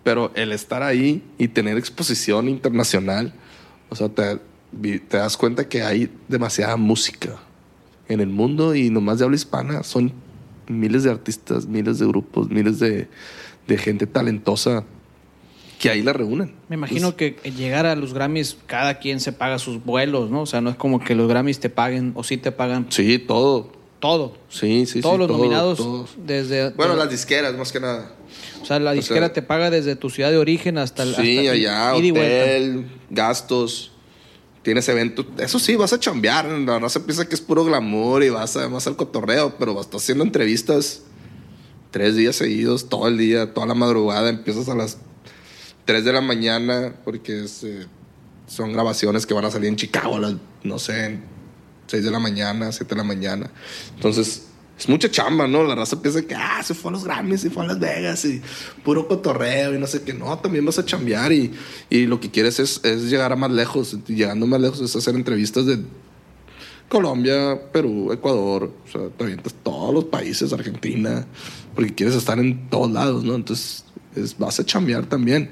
[0.05, 3.32] pero el estar ahí y tener exposición internacional,
[3.89, 4.39] o sea, te,
[4.99, 7.41] te das cuenta que hay demasiada música
[8.09, 10.12] en el mundo y nomás de habla hispana son
[10.68, 13.09] miles de artistas, miles de grupos, miles de,
[13.66, 14.84] de gente talentosa
[15.78, 16.54] que ahí la reúnen.
[16.68, 20.42] Me imagino que llegar a los Grammys, cada quien se paga sus vuelos, ¿no?
[20.42, 23.18] O sea, no es como que los Grammys te paguen o sí te pagan Sí,
[23.18, 23.70] todo.
[24.00, 24.36] todo.
[24.48, 26.11] Sí, sí, Todos sí, los todo, nominados todos.
[26.24, 26.70] desde...
[26.70, 28.12] Bueno, de- las disqueras, más que nada.
[28.62, 31.14] o sea, la disquera sea, te paga desde tu ciudad de origen hasta el...
[31.14, 33.92] Sí, hasta- allá, hotel, gastos.
[34.67, 35.25] Tienes evento.
[35.39, 36.45] Eso sí, vas a chambear.
[36.45, 40.25] La raza piensa que es puro glamour y vas además al cotorreo, pero estás haciendo
[40.25, 41.03] entrevistas
[41.93, 44.29] tres días seguidos, todo el día, toda la madrugada.
[44.29, 44.99] Empiezas a las
[45.85, 47.87] 3 de la mañana porque eh,
[48.49, 51.21] son grabaciones que van a salir en Chicago a las, no sé,
[51.87, 53.53] 6 de la mañana, 7 de la mañana.
[53.95, 54.47] Entonces,
[54.79, 55.64] es mucha chamba, ¿no?
[55.64, 58.24] La raza piensa que, ah, se fue a los Grammys, se fue a Las Vegas
[58.27, 58.43] y
[58.85, 60.12] puro cotorreo y no sé qué.
[60.12, 61.53] No, también vas a chambear y,
[61.89, 63.97] y lo que quieres es, es, llegar a más lejos.
[64.07, 65.79] Llegando más lejos es hacer entrevistas de
[66.91, 71.27] Colombia, Perú, Ecuador, o sea, te avientas todos los países, Argentina,
[71.74, 73.35] porque quieres estar en todos lados, ¿no?
[73.35, 75.51] Entonces es, vas a chambear también.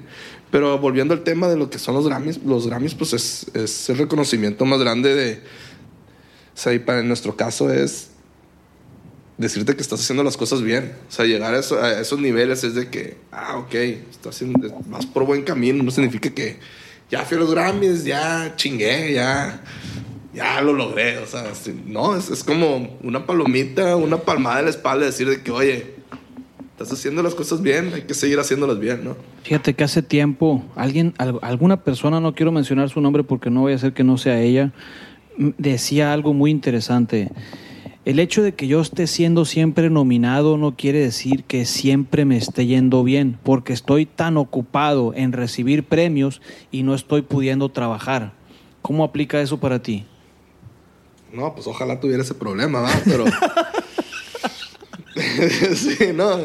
[0.51, 3.89] Pero volviendo al tema de lo que son los Grammys, los Grammys pues es, es
[3.89, 5.43] el reconocimiento más grande de...
[6.55, 8.14] O sea, y para en nuestro caso es
[9.37, 10.93] decirte que estás haciendo las cosas bien.
[11.09, 15.27] O sea, llegar a, esos niveles es de que, ah, ok, estás haciendo, vas por
[15.27, 15.83] buen camino.
[15.83, 16.59] No significa que
[17.11, 19.63] ya fui a los Grammys, ya chingué, ya,
[20.33, 21.19] ya lo logré.
[21.19, 21.45] O sea,
[21.87, 25.95] no, es, es, como una palomita, una palmada en la espalda, decir de que, oye,
[26.73, 29.17] estás haciendo las cosas bien, hay que seguir haciéndolas bien, ¿no?
[29.45, 33.75] Fíjate que hace tiempo, alguien, alguna persona, no quiero mencionar su nombre porque no voy
[33.75, 34.73] a hacer que no sea ella,
[35.37, 37.31] decía algo muy interesante
[38.05, 42.37] el hecho de que yo esté siendo siempre nominado no quiere decir que siempre me
[42.37, 48.33] esté yendo bien, porque estoy tan ocupado en recibir premios y no estoy pudiendo trabajar.
[48.83, 50.05] ¿Cómo aplica eso para ti?
[51.33, 53.03] No, pues ojalá tuviera ese problema, ¿verdad?
[53.05, 53.25] Pero...
[55.75, 56.39] sí, no.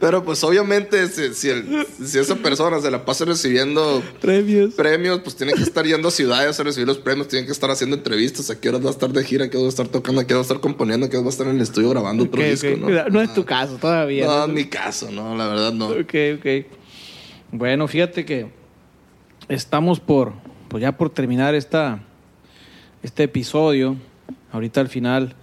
[0.00, 4.74] Pero pues obviamente si, si, esa persona se la pasa recibiendo premios.
[4.74, 7.70] premios, pues tiene que estar yendo a ciudades a recibir los premios, tiene que estar
[7.70, 9.70] haciendo entrevistas, a qué horas va a estar de gira, a qué hora va a
[9.70, 11.46] estar tocando, a qué hora va a estar componiendo, a qué hora va a estar
[11.46, 13.08] en el estudio grabando otro disco, ¿no?
[13.08, 14.26] No es tu caso todavía.
[14.26, 15.88] No, es mi caso, no, la verdad no.
[15.88, 16.66] Ok, ok.
[17.52, 18.50] Bueno, fíjate que
[19.48, 20.34] estamos por,
[20.68, 22.02] pues ya por terminar esta,
[23.02, 23.96] este episodio.
[24.52, 25.34] Ahorita al final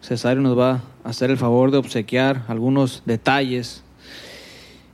[0.00, 3.82] Cesario nos va hacer el favor de obsequiar algunos detalles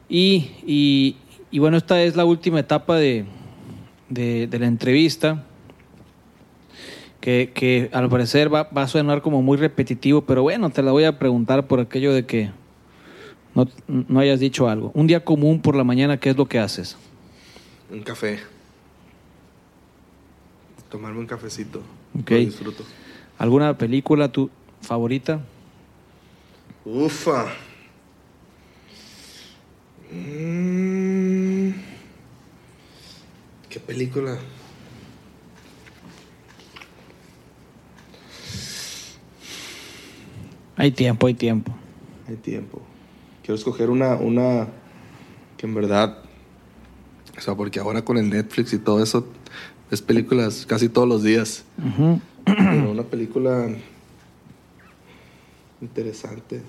[0.09, 1.17] y,
[1.53, 3.27] bueno, esta es la última etapa de,
[4.09, 5.45] la entrevista,
[7.21, 11.19] que, al parecer va, a sonar como muy repetitivo, pero bueno, te la voy a
[11.19, 12.51] preguntar por aquello de que
[13.55, 14.93] no, no hayas dicho algo.
[14.95, 16.97] Un día común por la mañana, ¿qué es lo que haces?
[17.91, 18.39] Un café.
[20.91, 21.83] Tomarme un cafecito.
[22.19, 22.31] Ok.
[22.31, 22.83] disfruto.
[23.37, 24.49] ¿Alguna película tu
[24.81, 25.41] favorita?
[26.85, 27.47] Ufa.
[30.11, 31.71] Mm.
[33.69, 34.39] ¿Qué película?
[40.77, 41.73] Hay tiempo, hay tiempo.
[42.29, 42.81] Hay tiempo.
[43.43, 44.69] Quiero escoger una, una
[45.57, 46.19] que en verdad,
[47.37, 49.27] o sea, porque ahora con el Netflix y todo eso,
[49.91, 51.65] es películas casi todos los días.
[52.47, 53.69] una película
[55.81, 56.63] interesante.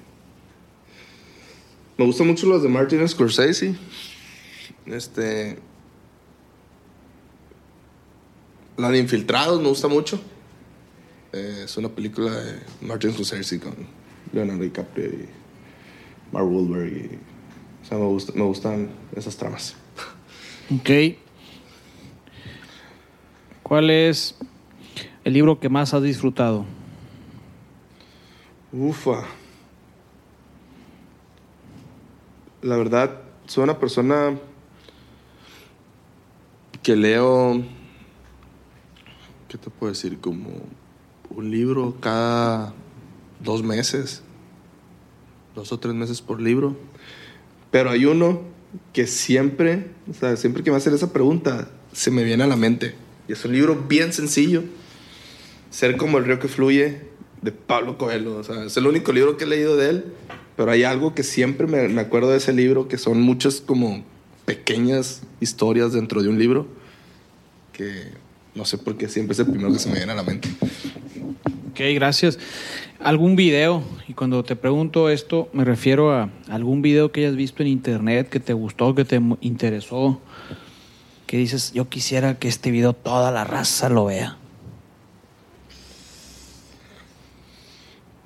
[1.97, 3.75] Me gustan mucho los de Martin Scorsese.
[4.85, 5.59] Este.
[8.77, 10.19] La de Infiltrados me gusta mucho.
[11.33, 13.75] Eh, es una película de Martin Scorsese con
[14.31, 15.29] Leonardo DiCaprio y
[16.31, 17.19] Mark Wahlberg.
[17.83, 19.75] o sea, me, me gustan esas tramas.
[20.71, 21.17] Ok.
[23.63, 24.35] ¿Cuál es
[25.23, 26.65] el libro que más has disfrutado?
[28.71, 29.25] Ufa
[32.61, 34.37] la verdad, soy una persona
[36.83, 37.63] que leo,
[39.47, 40.19] ¿qué te puedo decir?
[40.19, 40.49] Como
[41.29, 42.73] un libro cada
[43.39, 44.23] dos meses,
[45.55, 46.75] dos o tres meses por libro.
[47.71, 48.41] Pero hay uno
[48.93, 52.55] que siempre, o sea, siempre que me hacen esa pregunta, se me viene a la
[52.55, 52.95] mente.
[53.27, 54.63] Y es un libro bien sencillo.
[55.69, 57.03] Ser como el río que fluye
[57.41, 58.37] de Pablo Coelho.
[58.37, 60.05] O sea, es el único libro que he leído de él
[60.59, 64.03] pero hay algo que siempre me, acuerdo de ese libro, que son muchas como
[64.43, 66.67] pequeñas historias dentro de un libro,
[67.71, 68.11] que
[68.55, 70.49] no sé por qué siempre es el primero que se me viene a la mente.
[71.69, 72.37] Ok, gracias.
[72.99, 73.85] ¿Algún video?
[74.09, 78.27] Y cuando te pregunto esto, me refiero a algún video que hayas visto en internet
[78.27, 80.19] que te gustó, que te interesó,
[81.25, 84.38] que dices, yo quisiera que este video toda la raza lo vea.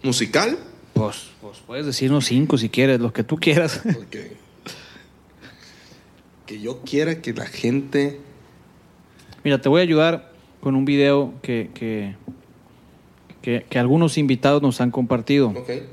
[0.04, 0.58] ¿Musical?
[0.94, 3.82] Pues, pues, puedes decirnos cinco si quieres, los que tú quieras.
[6.46, 8.20] Que yo quiera que la gente...
[9.46, 12.16] Mira, te voy a ayudar con un video que, que,
[13.42, 15.48] que, algunos invitados nos han compartido.
[15.50, 15.88] Okay.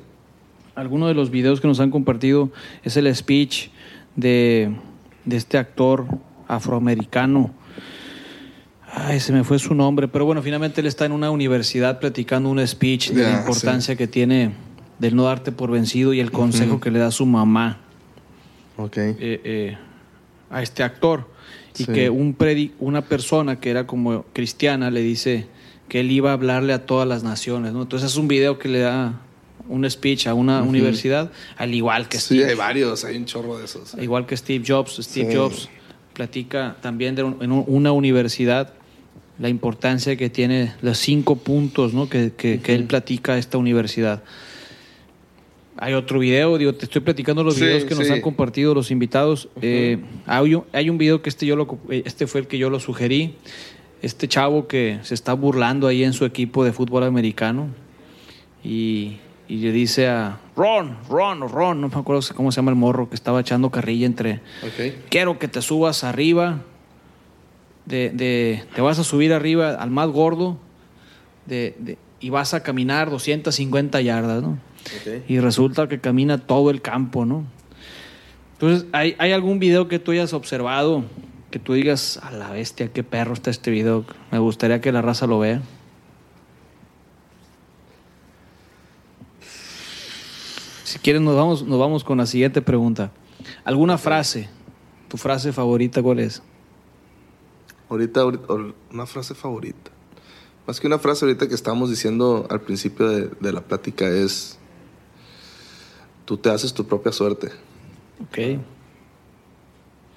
[0.74, 2.50] Algunos de los videos que nos han compartido
[2.82, 3.68] es el speech
[4.16, 4.74] de,
[5.24, 6.06] de este actor
[6.48, 7.54] afroamericano.
[8.92, 12.48] Ay, se me fue su nombre, pero bueno, finalmente él está en una universidad platicando
[12.48, 14.52] un speech de la importancia que tiene
[14.98, 17.78] del no darte por vencido y el consejo que le da su mamá
[18.76, 19.16] okay.
[19.18, 19.78] Eh, eh,
[20.50, 21.28] a este actor.
[21.78, 22.36] Y que un
[22.80, 25.46] una persona que era como cristiana le dice
[25.88, 27.72] que él iba a hablarle a todas las naciones.
[27.72, 27.82] ¿no?
[27.82, 29.20] Entonces es un video que le da
[29.68, 33.56] un speech a una universidad, al igual que Sí, Steve, hay varios, hay un chorro
[33.56, 33.94] de esos.
[34.00, 34.96] igual que Steve Jobs.
[35.00, 35.36] Steve Sí.
[35.36, 35.68] Jobs
[36.12, 38.74] platica también de un- en un- una universidad
[39.40, 42.08] la importancia que tiene los cinco puntos ¿no?
[42.08, 44.22] que, que- que él platica a esta universidad.
[45.76, 48.90] Hay otro video, digo, te estoy platicando los Sí, videos que nos han compartido los
[48.90, 49.48] invitados.
[49.62, 52.68] Eh, hay, un, hay un video que este yo lo, este fue el que yo
[52.68, 53.34] lo sugerí.
[54.02, 57.68] Este chavo que se está burlando ahí en su equipo de fútbol americano
[58.62, 59.16] y,
[59.48, 63.08] y le dice a Ron, Ron, Ron, no me acuerdo cómo se llama el morro
[63.08, 64.40] que estaba echando carrilla entre
[65.08, 66.62] quiero que te subas arriba,
[67.90, 70.56] de, de- te vas a subir arriba al más gordo
[71.46, 74.58] de, de- y vas a caminar 250 yardas, ¿no?
[75.28, 77.44] Y resulta que camina todo el campo, ¿no?
[78.54, 81.04] Entonces, ¿hay, ¿hay algún video que tú hayas observado
[81.50, 84.04] que tú digas, a la bestia, qué perro está este video?
[84.30, 85.60] Me gustaría que la raza lo vea.
[90.84, 93.10] Si quieren, nos vamos, nos vamos con la siguiente pregunta.
[93.64, 94.48] ¿Alguna frase?
[95.08, 96.42] ¿Tu frase favorita cuál es?
[97.90, 99.90] Ahorita, ahorita, or- una frase favorita.
[100.66, 104.56] Más que una frase ahorita que estábamos diciendo al principio de, de la plática es,
[106.24, 107.48] tú te haces tu propia suerte.
[108.22, 108.60] Ok.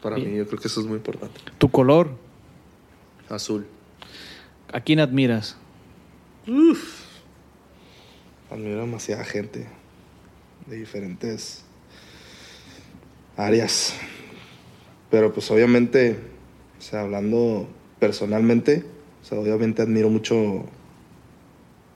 [0.01, 0.31] Para Bien.
[0.31, 1.39] mí yo creo que eso es muy importante.
[1.57, 2.11] ¿Tu color?
[3.29, 3.65] Azul.
[4.71, 5.55] ¿A quién admiras?
[8.51, 9.67] Admiro demasiada gente
[10.67, 11.63] de diferentes
[13.37, 13.95] áreas.
[15.09, 16.19] Pero pues obviamente,
[16.83, 17.65] o sea, hablando
[17.97, 18.83] personalmente,
[19.21, 20.65] o sea, obviamente admiro mucho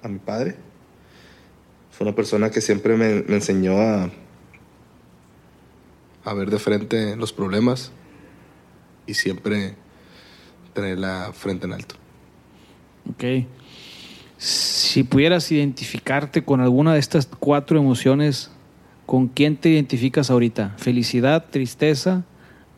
[0.01, 0.55] a mi padre.
[1.91, 4.09] Fue una persona que siempre me, enseñó a,
[6.23, 7.91] a ver de frente los problemas
[9.05, 9.75] y siempre
[10.73, 11.95] tener la frente en alto.
[13.11, 13.45] Ok.
[14.37, 18.51] Si pudieras identificarte con alguna de estas cuatro emociones,
[19.05, 20.75] ¿con quién te identificas ahorita?
[20.77, 22.23] ¿Felicidad, tristeza,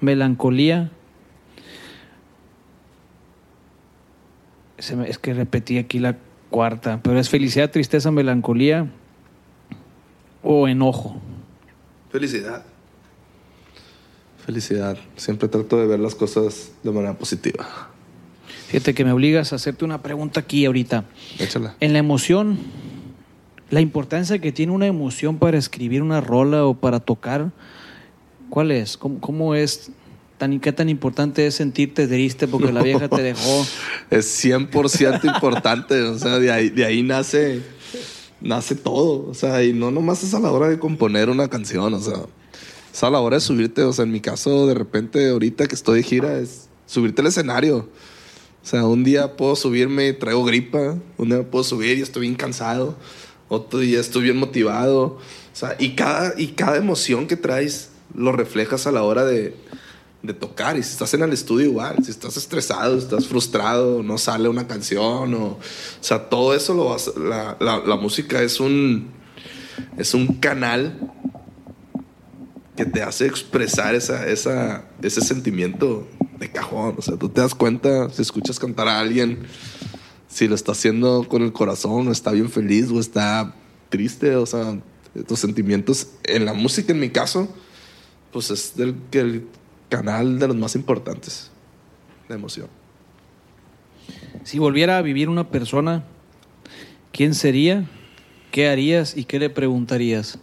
[0.02, 0.90] melancolía?
[0.90, 1.00] Se me-
[4.80, 6.18] es que repetí aquí la
[6.50, 8.88] cuarta, pero es felicidad, tristeza, melancolía
[10.42, 11.20] o enojo.
[12.12, 12.64] Felicidad.
[14.46, 14.98] Felicidad.
[15.16, 17.90] Siempre trato de ver las cosas de manera positiva.
[18.68, 21.06] Fíjate que me obligas a hacerte una pregunta aquí ahorita.
[21.40, 21.76] Échala.
[21.80, 22.58] En la emoción,
[23.70, 27.52] la importancia que tiene una emoción para escribir una rola o para tocar,
[28.50, 28.98] ¿cuál es?
[28.98, 29.92] ¿Cómo, cómo es?
[30.40, 33.68] Tan, ¿Qué tan importante es sentirte triste porque la vieja te dejó?
[34.10, 36.02] Es 100% importante.
[36.04, 37.62] O sea, de ahí, de ahí nace,
[38.40, 39.30] nace todo.
[39.30, 41.94] O sea, y no nomás es a la hora de componer una canción.
[41.94, 42.22] O sea,
[42.94, 43.84] es a la hora de subirte.
[43.84, 47.28] O sea, en mi caso, de repente, ahorita que estoy de gira, es subirte al
[47.28, 47.90] escenario.
[48.64, 50.96] O sea, un día puedo subirme y traigo gripa.
[51.18, 52.96] Un día puedo subir y estoy bien cansado.
[53.50, 55.02] Otro día estoy bien motivado.
[55.02, 55.20] O
[55.52, 59.54] sea, y cada, y cada emoción que traes lo reflejas a la hora de,
[60.22, 60.78] de tocar.
[60.78, 64.68] Y si estás en el estudio igual, si estás estresado, estás frustrado, no sale una
[64.68, 65.60] canción, o, o
[66.02, 69.10] sea, todo eso lo vas, la, la, música es un,
[69.98, 71.14] es un canal
[72.76, 76.08] que te hace expresar esa, esa, ese sentimiento
[76.38, 76.96] de cajón.
[76.98, 79.40] O sea, tú te das cuenta si escuchas cantar a alguien,
[80.28, 83.54] si lo está haciendo con el corazón, o está bien feliz, o está
[83.90, 84.80] triste, o sea,
[85.28, 87.50] tus sentimientos en la música, en mi caso,
[88.32, 89.44] pues es del, que
[89.90, 91.52] canal de los más importantes
[92.28, 92.68] de emoción.
[94.44, 96.04] Si volviera a vivir una persona,
[97.12, 97.86] ¿quién sería?
[98.52, 100.40] ¿Qué harías y qué le preguntarías?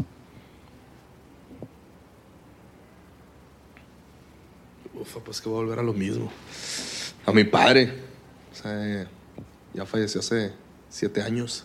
[4.94, 6.30] Ufa, pues que voy a volver a lo mismo.
[7.24, 7.92] A mi padre.
[8.53, 9.09] O sea,
[9.74, 10.53] ya falleció hace
[10.88, 11.64] siete años.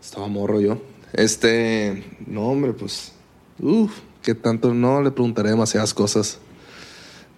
[0.00, 0.80] Estaba morro yo.
[1.12, 3.12] Este, no, hombre, pues,
[3.58, 6.38] uff, que tanto no le preguntaré demasiadas cosas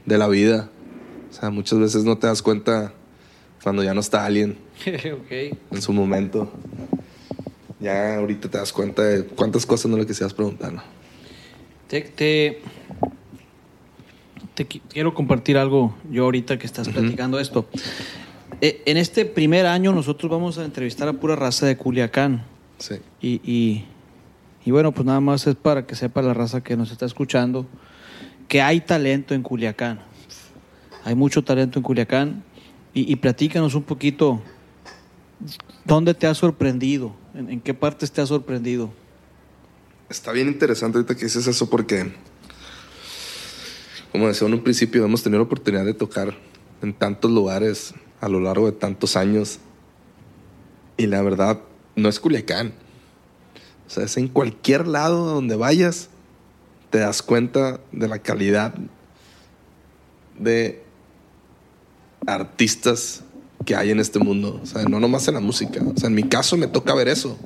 [0.07, 0.71] de la vida.
[1.31, 2.95] O sea, muchas veces no te das cuenta
[3.63, 6.51] cuando ya no está alguien en su momento.
[7.79, 10.73] Ya ahorita te das cuenta de cuántas cosas no le quisieras preguntar.
[10.73, 10.83] ¿no?
[11.89, 12.63] Te, te,
[14.55, 17.69] te qui- quiero compartir algo yo ahorita que estás platicando esto.
[18.63, 22.45] Eh, en este primer año nosotros vamos a entrevistar a pura raza de Culiacán.
[22.79, 22.95] Sí.
[23.21, 23.85] Y, y,
[24.69, 27.67] y bueno, pues nada más es para que sepa la raza que nos está escuchando
[28.49, 29.99] que hay talento en Culiacán.
[31.05, 32.45] Hay mucho talento en Culiacán.
[32.93, 34.43] Y, y platícanos un poquito,
[35.87, 37.17] ¿dónde te has sorprendido?
[37.33, 38.93] ¿En, qué partes te has sorprendido?
[40.11, 42.13] Está bien interesante ahorita que dices eso porque,
[44.13, 46.37] como decía en un principio, hemos tenido la oportunidad de tocar
[46.83, 49.61] en tantos lugares a lo largo de tantos años.
[50.99, 51.59] Y la verdad,
[51.97, 52.75] no es Culiacán.
[53.89, 56.11] O sea, es en cualquier lado donde vayas,
[56.91, 58.75] te das cuenta de la calidad
[60.39, 60.85] de
[62.27, 63.23] artistas
[63.65, 64.61] que hay en este mundo.
[64.63, 65.81] O sea, no nomás en la música.
[65.83, 67.39] O sea, en mi caso me toca ver eso.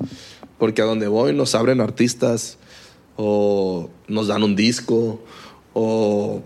[0.59, 2.57] Porque a donde voy nos abren artistas
[3.15, 5.23] o nos dan un disco
[5.73, 6.41] o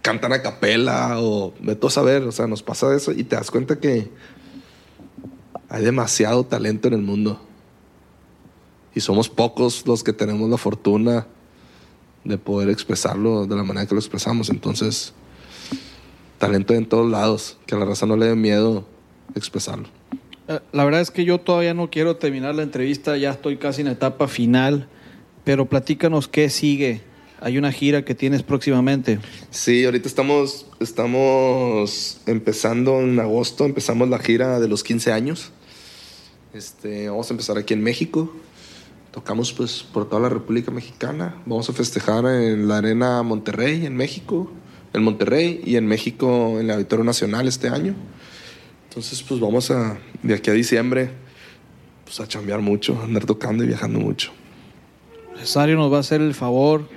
[0.00, 2.22] cantan a capela o de todo saber.
[2.22, 4.10] O sea, nos pasa eso y te das cuenta que
[5.68, 7.47] hay demasiado talento en el mundo.
[8.98, 11.28] Y somos pocos los que tenemos la fortuna
[12.24, 14.50] de poder expresarlo de la manera que lo expresamos.
[14.50, 15.12] Entonces,
[16.38, 18.88] talento en todos lados, que a la raza no le dé miedo
[19.36, 19.86] expresarlo.
[20.48, 23.82] Eh, la verdad es que yo todavía no quiero terminar la entrevista, ya estoy casi
[23.82, 24.88] en la etapa final,
[25.44, 27.02] pero platícanos qué sigue.
[27.40, 29.20] Hay una gira que tienes próximamente.
[29.50, 35.52] Sí, ahorita estamos, estamos empezando en agosto, empezamos la gira de los 15 años.
[36.52, 38.34] Este, vamos a empezar aquí en México.
[39.12, 41.34] Tocamos pues por toda la República Mexicana.
[41.46, 44.50] Vamos a festejar en la Arena Monterrey, en México
[44.92, 47.94] en Monterrey y en México en el Auditorio Nacional este año.
[48.88, 51.10] Entonces, pues vamos a, de aquí a diciembre,
[52.04, 54.32] pues a chambear mucho, a andar tocando y viajando mucho.
[55.38, 56.88] Cesario nos va a hacer el favor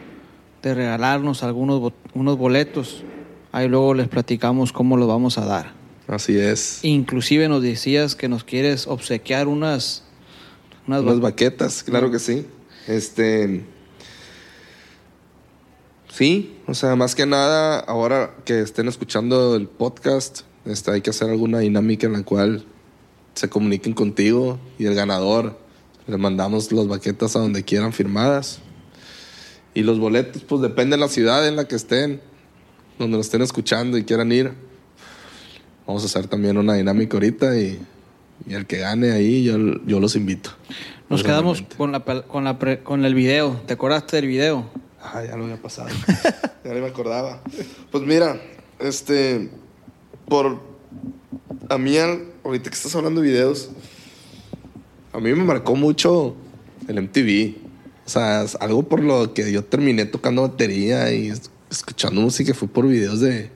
[0.64, 3.04] de regalarnos algunos unos boletos.
[3.52, 5.74] Ahí luego les platicamos cómo los vamos a dar.
[6.08, 6.84] Así es.
[6.84, 10.04] Inclusive nos decías que nos quieres obsequiar unas...
[10.88, 12.46] Unas, unas baquetas, claro que sí.
[12.88, 13.64] Este...
[16.10, 21.10] Sí, o sea, más que nada, ahora que estén escuchando el podcast, este, hay que
[21.10, 22.66] hacer alguna dinámica en la cual
[23.34, 25.58] se comuniquen contigo y el ganador.
[26.08, 28.60] Le mandamos las baquetas a donde quieran firmadas.
[29.74, 32.22] Y los boletos, pues depende de la ciudad en la que estén,
[33.00, 34.52] donde lo estén escuchando y quieran ir.
[35.88, 37.80] Vamos a hacer también una dinámica ahorita y,
[38.50, 40.52] el que gane ahí, yo, yo los invito.
[41.10, 43.62] Nos quedamos con, la, con, la con el video.
[43.68, 44.70] ¿Te acordaste del video?
[45.02, 45.90] Ah, ya lo había pasado.
[46.64, 47.42] ya no me acordaba.
[47.92, 48.40] Pues mira,
[48.80, 49.50] este.
[50.28, 50.62] Por.
[51.68, 53.72] A mí, ahorita que estás hablando de videos,
[55.12, 56.36] a mí me marcó mucho
[56.88, 57.56] el MTV.
[58.06, 61.32] O sea, algo por lo que yo terminé tocando batería y
[61.70, 63.50] escuchando música fue por videos de,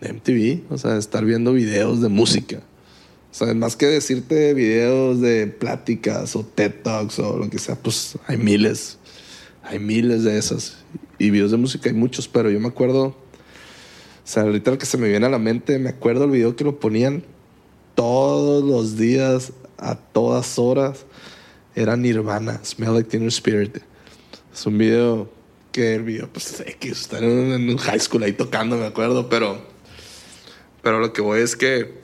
[0.00, 0.72] de MTV.
[0.72, 2.60] O sea, estar viendo videos de música.
[3.30, 7.76] O sea, más que decirte videos de pláticas o TED Talks o lo que sea,
[7.76, 8.98] pues hay miles.
[9.62, 10.78] Hay miles de esas.
[11.18, 13.04] Y videos de música hay muchos, pero yo me acuerdo.
[13.04, 13.16] O
[14.24, 16.64] sea, ahorita lo que se me viene a la mente, me acuerdo el video que
[16.64, 17.24] lo ponían
[17.94, 21.06] todos los días, a todas horas.
[21.74, 23.78] Era Nirvana, Smell Like Teen Spirit.
[24.52, 25.30] Es un video
[25.72, 29.62] que el video, pues X, estar en un, high school ahí tocando, me acuerdo, pero.
[30.82, 31.97] Pero lo que voy es que.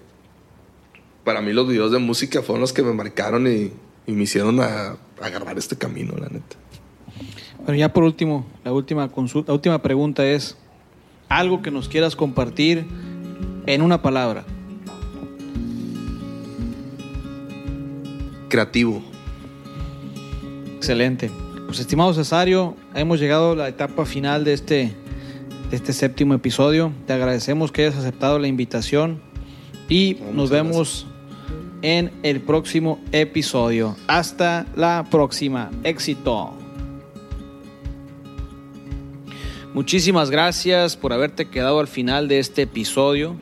[1.24, 3.72] Para mí los videos de música fueron los que me marcaron y,
[4.06, 6.56] me hicieron a agarrar este camino, la neta.
[7.64, 10.58] Bueno, ya por último, la última consulta, la última pregunta es
[11.30, 12.84] algo que nos quieras compartir
[13.66, 14.44] en una palabra.
[18.50, 19.02] Creativo.
[20.76, 21.30] Excelente.
[21.66, 24.94] Pues estimado Cesario, hemos llegado a la etapa final de este,
[25.70, 26.92] de este séptimo episodio.
[27.06, 29.22] Te agradecemos que hayas aceptado la invitación
[29.88, 31.06] y nos vemos
[31.84, 33.94] en el próximo episodio.
[34.06, 35.70] Hasta la próxima.
[35.84, 36.54] Éxito.
[39.74, 43.36] Muchísimas gracias por haberte quedado al final de este episodio.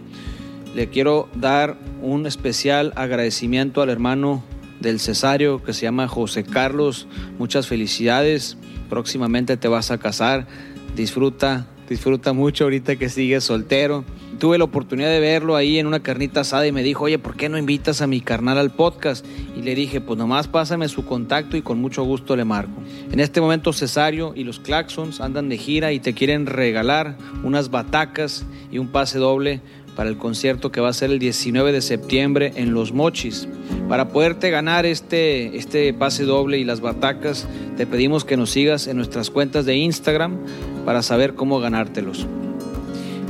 [0.75, 4.43] Le quiero dar un especial agradecimiento al hermano
[4.81, 7.07] del cesario que se llama José Carlos.
[7.39, 8.57] Muchas felicidades.
[8.91, 10.49] Próximamente te vas a casar.
[10.97, 14.05] Disfruta, disfruta mucho ahorita que sigues soltero
[14.43, 17.37] tuve la oportunidad de verlo ahí en una carnita asada y me dijo, oye, ¿por
[17.37, 19.25] qué no invitas a mi carnal al podcast?
[19.57, 22.83] Y le dije, pues nomás pásame su contacto y con mucho gusto le marco.
[23.13, 27.71] En este momento Cesario y los Claxons andan de gira y te quieren regalar unas
[27.71, 29.61] batacas y un pase doble
[29.95, 33.47] para el concierto que va a ser el 19 de septiembre en Los Mochis.
[33.89, 38.89] Para poderte ganar este, este pase doble y las batacas, te pedimos que nos sigas
[38.89, 40.39] en nuestras cuentas de Instagram
[40.85, 42.27] para saber cómo ganártelos.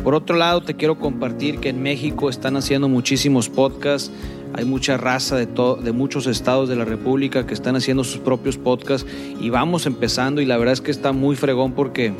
[0.02, 4.10] Por otro lado, te quiero compartir que en México están haciendo muchísimos podcasts.
[4.52, 8.58] Hay mucha raza de, de muchos estados de la República que están haciendo sus propios
[8.58, 9.08] podcasts
[9.40, 12.12] y vamos empezando y la verdad es que está muy fregón porque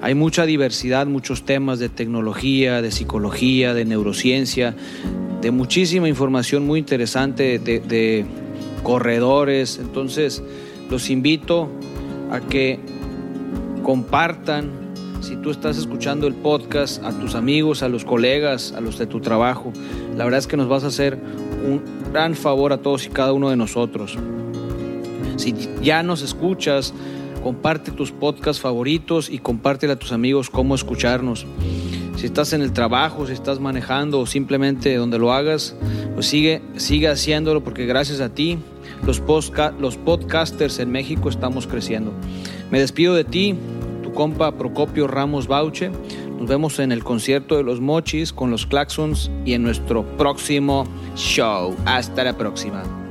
[0.00, 4.74] hay mucha diversidad, muchos temas de tecnología, de psicología, de neurociencia,
[5.42, 8.24] de muchísima información muy interesante de, de
[8.82, 9.78] corredores.
[9.78, 10.42] Entonces,
[10.90, 11.68] los invito
[12.30, 12.80] a que
[13.84, 14.70] compartan
[15.20, 19.06] si tú estás escuchando el podcast a tus amigos, a los colegas, a los de
[19.06, 19.72] tu trabajo,
[20.16, 21.18] la verdad es que nos vas a hacer
[21.66, 21.82] un
[22.12, 24.18] gran favor a todos y cada uno de nosotros.
[25.36, 26.94] Si ya nos escuchas,
[27.42, 31.46] comparte tus podcasts favoritos y compártele a tus amigos cómo escucharnos.
[32.16, 35.76] Si estás en el trabajo, si estás manejando o simplemente donde lo hagas,
[36.14, 38.58] pues sigue, sigue haciéndolo porque gracias a ti
[39.04, 39.22] los,
[39.78, 42.12] los podcasters en México estamos creciendo.
[42.70, 43.54] Me despido de ti,
[44.02, 45.90] tu compa Procopio Ramos Bauche.
[46.38, 50.86] Nos vemos en el concierto de los Mochis con los Claxons y en nuestro próximo
[51.14, 51.76] show.
[51.86, 53.03] Hasta la próxima.